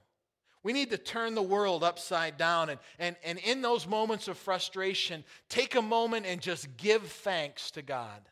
We 0.62 0.74
need 0.74 0.90
to 0.90 0.98
turn 0.98 1.36
the 1.36 1.42
world 1.42 1.86
upside 1.86 2.38
down. 2.38 2.70
And, 2.70 2.80
and, 3.00 3.16
and 3.24 3.40
in 3.40 3.62
those 3.62 3.88
moments 3.88 4.28
of 4.28 4.38
frustration, 4.38 5.24
take 5.48 5.76
a 5.76 5.82
moment 5.82 6.26
and 6.26 6.42
just 6.42 6.76
give 6.76 7.04
thanks 7.04 7.72
to 7.72 7.82
God. 7.82 8.28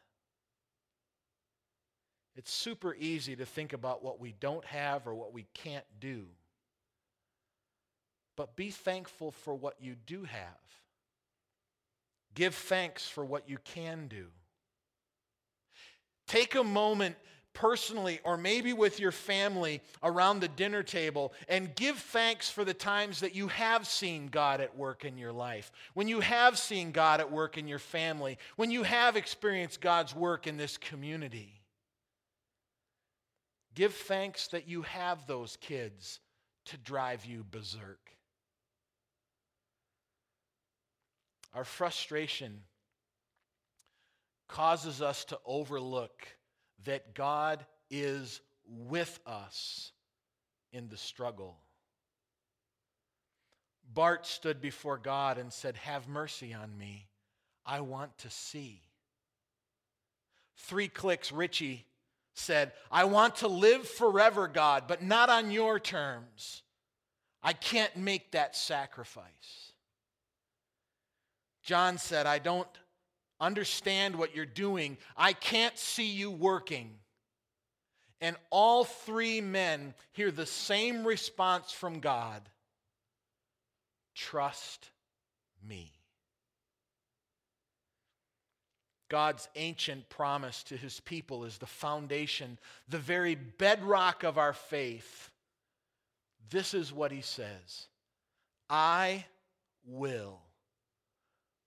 It's 2.37 2.51
super 2.51 2.95
easy 2.95 3.35
to 3.35 3.45
think 3.45 3.73
about 3.73 4.03
what 4.03 4.19
we 4.19 4.35
don't 4.39 4.63
have 4.65 5.07
or 5.07 5.15
what 5.15 5.33
we 5.33 5.47
can't 5.55 5.85
do. 5.99 6.27
But 8.35 8.55
be 8.55 8.69
thankful 8.69 9.31
for 9.31 9.55
what 9.55 9.75
you 9.81 9.95
do 10.05 10.23
have. 10.23 10.39
Give 12.35 12.53
thanks 12.53 13.07
for 13.07 13.25
what 13.25 13.49
you 13.49 13.57
can 13.65 14.07
do. 14.07 14.27
Take 16.27 16.53
a 16.53 16.63
moment 16.63 17.15
personally 17.53 18.19
or 18.23 18.37
maybe 18.37 18.71
with 18.71 18.99
your 18.99 19.11
family 19.11 19.81
around 20.03 20.39
the 20.39 20.47
dinner 20.47 20.83
table 20.83 21.33
and 21.49 21.73
give 21.73 21.97
thanks 21.97 22.51
for 22.51 22.63
the 22.63 22.73
times 22.75 23.21
that 23.21 23.33
you 23.33 23.47
have 23.47 23.87
seen 23.87 24.27
God 24.27 24.61
at 24.61 24.77
work 24.77 25.05
in 25.05 25.17
your 25.17 25.31
life, 25.31 25.71
when 25.95 26.07
you 26.07 26.19
have 26.19 26.59
seen 26.59 26.91
God 26.91 27.19
at 27.19 27.31
work 27.31 27.57
in 27.57 27.67
your 27.67 27.79
family, 27.79 28.37
when 28.57 28.69
you 28.69 28.83
have 28.83 29.15
experienced 29.15 29.81
God's 29.81 30.13
work 30.15 30.45
in 30.45 30.57
this 30.57 30.77
community. 30.77 31.56
Give 33.77 33.93
thanks 33.93 34.47
that 34.47 34.67
you 34.67 34.81
have 34.81 35.27
those 35.27 35.55
kids 35.61 36.19
to 36.65 36.77
drive 36.77 37.25
you 37.25 37.45
berserk. 37.47 37.99
Our 41.53 41.63
frustration 41.63 42.61
causes 44.47 44.99
us 44.99 45.25
to 45.25 45.37
overlook 45.45 46.27
that 46.85 47.13
God 47.13 47.67
is 47.91 48.41
with 48.67 49.19
us 49.27 49.91
in 50.73 50.89
the 50.89 50.97
struggle. 50.97 51.59
Bart 53.93 54.25
stood 54.25 54.59
before 54.59 54.97
God 54.97 55.37
and 55.37 55.53
said, 55.53 55.77
Have 55.77 56.07
mercy 56.07 56.51
on 56.51 56.75
me. 56.79 57.09
I 57.63 57.81
want 57.81 58.17
to 58.17 58.31
see. 58.31 58.81
Three 60.55 60.87
clicks, 60.87 61.31
Richie 61.31 61.86
said, 62.37 62.71
I 62.91 63.05
want 63.05 63.37
to 63.37 63.47
live 63.47 63.87
forever, 63.87 64.47
God, 64.47 64.83
but 64.87 65.01
not 65.01 65.29
on 65.29 65.51
your 65.51 65.79
terms. 65.79 66.63
I 67.41 67.53
can't 67.53 67.95
make 67.97 68.31
that 68.31 68.55
sacrifice. 68.55 69.71
John 71.63 71.97
said, 71.97 72.25
I 72.25 72.39
don't 72.39 72.67
understand 73.39 74.15
what 74.15 74.35
you're 74.35 74.45
doing. 74.45 74.97
I 75.15 75.33
can't 75.33 75.77
see 75.77 76.07
you 76.07 76.31
working. 76.31 76.95
And 78.21 78.35
all 78.49 78.83
three 78.83 79.41
men 79.41 79.93
hear 80.11 80.31
the 80.31 80.45
same 80.45 81.05
response 81.05 81.71
from 81.71 81.99
God 81.99 82.41
Trust 84.17 84.89
me. 85.63 85.96
God's 89.09 89.47
ancient 89.55 90.09
promise 90.09 90.63
to 90.63 90.77
his 90.77 90.99
people 90.99 91.45
is 91.45 91.57
the 91.57 91.65
foundation, 91.65 92.57
the 92.89 92.97
very 92.97 93.35
bedrock 93.35 94.23
of 94.23 94.37
our 94.37 94.53
faith. 94.53 95.31
This 96.49 96.73
is 96.73 96.93
what 96.93 97.11
he 97.11 97.21
says 97.21 97.87
I 98.69 99.25
will 99.85 100.39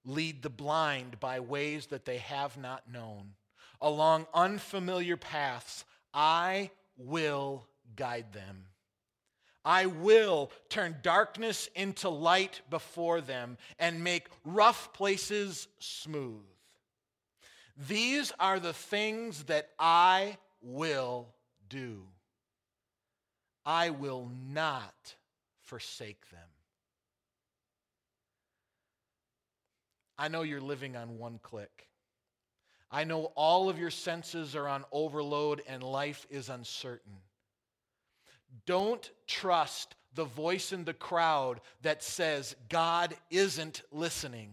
lead 0.05 0.43
the 0.43 0.51
blind 0.51 1.21
by 1.21 1.41
ways 1.41 1.87
that 1.87 2.05
they 2.05 2.19
have 2.19 2.57
not 2.57 2.91
known. 2.91 3.33
Along 3.81 4.27
unfamiliar 4.35 5.17
paths, 5.17 5.85
I 6.13 6.71
will 6.97 7.67
guide 7.97 8.33
them. 8.33 8.65
I 9.65 9.87
will 9.87 10.51
turn 10.69 10.97
darkness 11.03 11.69
into 11.75 12.09
light 12.09 12.63
before 12.71 13.21
them 13.21 13.59
and 13.79 14.03
make 14.03 14.29
rough 14.45 14.93
places 14.93 15.69
smooth. 15.79 16.45
These 17.89 18.33
are 18.39 18.61
the 18.61 18.75
things 18.75 19.45
that 19.45 19.71
I 19.79 20.37
will 20.61 21.29
do. 21.69 22.03
I 23.65 23.91
will 23.91 24.29
not 24.53 25.15
forsake 25.63 26.29
them. 26.31 26.41
I 30.19 30.29
know 30.29 30.43
you're 30.43 30.61
living 30.61 30.97
on 30.97 31.17
one 31.17 31.39
click. 31.43 31.89
I 32.91 33.05
know 33.05 33.33
all 33.35 33.71
of 33.71 33.79
your 33.79 33.91
senses 33.91 34.55
are 34.55 34.69
on 34.69 34.85
overload 34.93 35.63
and 35.67 35.83
life 35.83 36.27
is 36.29 36.51
uncertain. 36.51 37.17
Don't 38.67 39.11
trust 39.27 39.95
the 40.15 40.25
voice 40.25 40.73
in 40.73 40.85
the 40.85 40.93
crowd 40.93 41.61
that 41.83 42.03
says 42.03 42.57
God 42.69 43.15
isn't 43.31 43.83
listening. 43.91 44.53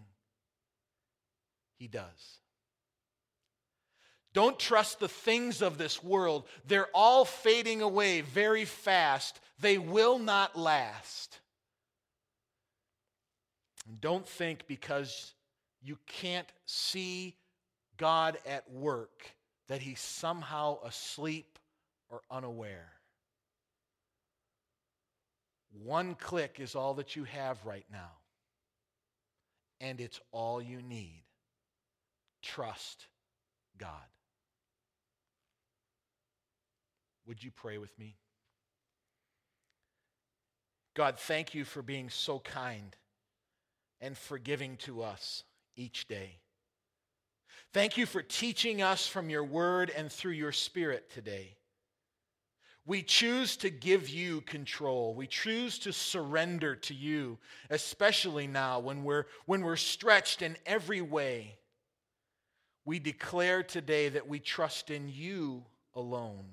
He 1.78 1.88
does. 1.88 2.40
Don't 4.38 4.60
trust 4.60 5.00
the 5.00 5.08
things 5.08 5.64
of 5.64 5.80
this 5.80 6.04
world. 6.04 6.46
They're 6.68 6.90
all 6.94 7.26
fading 7.26 7.82
away 7.82 8.22
very 8.22 8.66
fast. 8.66 9.40
They 9.60 9.80
will 9.80 10.20
not 10.20 10.56
last. 10.56 11.40
And 13.88 14.00
don't 14.00 14.28
think 14.28 14.68
because 14.68 15.34
you 15.82 15.98
can't 16.06 16.48
see 16.68 17.36
God 17.98 18.38
at 18.46 18.72
work, 18.72 19.26
that 19.70 19.82
he's 19.82 20.02
somehow 20.02 20.84
asleep 20.84 21.58
or 22.08 22.22
unaware. 22.30 22.92
One 25.84 26.14
click 26.14 26.58
is 26.60 26.76
all 26.76 26.94
that 26.94 27.16
you 27.16 27.24
have 27.24 27.58
right 27.66 27.88
now, 27.92 28.12
and 29.82 30.00
it's 30.00 30.20
all 30.32 30.62
you 30.62 30.84
need. 30.84 31.24
Trust 32.44 33.08
God. 33.80 33.90
Would 37.28 37.44
you 37.44 37.52
pray 37.52 37.78
with 37.78 37.98
me? 38.00 38.16
God, 40.96 41.20
thank 41.20 41.54
you 41.54 41.66
for 41.66 41.82
being 41.82 42.10
so 42.10 42.40
kind 42.40 42.96
and 44.02 44.18
forgiving 44.18 44.78
to 44.78 45.04
us 45.04 45.44
each 45.76 46.08
day. 46.08 46.40
Thank 47.74 47.98
you 47.98 48.06
for 48.06 48.22
teaching 48.22 48.82
us 48.82 49.06
from 49.06 49.30
your 49.30 49.44
word 49.44 49.92
and 49.96 50.12
through 50.12 50.32
your 50.32 50.52
spirit 50.52 51.12
today. 51.12 51.58
We 52.86 53.04
choose 53.04 53.58
to 53.58 53.70
give 53.70 54.08
you 54.08 54.42
control. 54.42 55.14
We 55.14 55.28
choose 55.28 55.78
to 55.80 55.92
surrender 55.92 56.76
to 56.78 56.94
you, 56.94 57.38
especially 57.70 58.48
now 58.48 58.80
when 58.80 59.04
we're, 59.04 59.26
when 59.46 59.62
we're 59.62 59.76
stretched 59.76 60.42
in 60.42 60.58
every 60.66 61.02
way. 61.02 61.58
We 62.86 63.00
declare 63.00 63.62
today 63.62 64.08
that 64.10 64.30
we 64.30 64.40
trust 64.40 64.90
in 64.90 65.10
you 65.10 65.66
alone. 65.94 66.46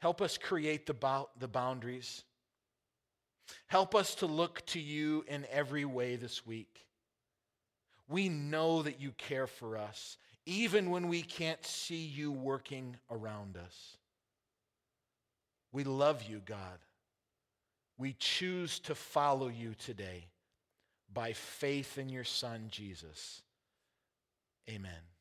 Help 0.00 0.22
us 0.22 0.38
create 0.38 0.86
the, 0.86 1.26
the 1.38 1.48
boundaries. 1.48 2.24
Help 3.66 3.94
us 3.94 4.14
to 4.16 4.26
look 4.26 4.64
to 4.66 4.80
you 4.80 5.24
in 5.28 5.46
every 5.50 5.84
way 5.84 6.16
this 6.16 6.46
week. 6.46 6.86
We 8.08 8.28
know 8.28 8.82
that 8.82 9.00
you 9.00 9.12
care 9.12 9.46
for 9.46 9.76
us, 9.76 10.16
even 10.46 10.90
when 10.90 11.08
we 11.08 11.22
can't 11.22 11.64
see 11.64 12.04
you 12.04 12.32
working 12.32 12.96
around 13.10 13.56
us. 13.56 13.96
We 15.72 15.84
love 15.84 16.22
you, 16.22 16.40
God. 16.44 16.78
We 17.98 18.14
choose 18.18 18.78
to 18.80 18.94
follow 18.94 19.48
you 19.48 19.74
today 19.74 20.28
by 21.12 21.32
faith 21.32 21.98
in 21.98 22.08
your 22.08 22.24
Son, 22.24 22.68
Jesus. 22.70 23.42
Amen. 24.70 25.17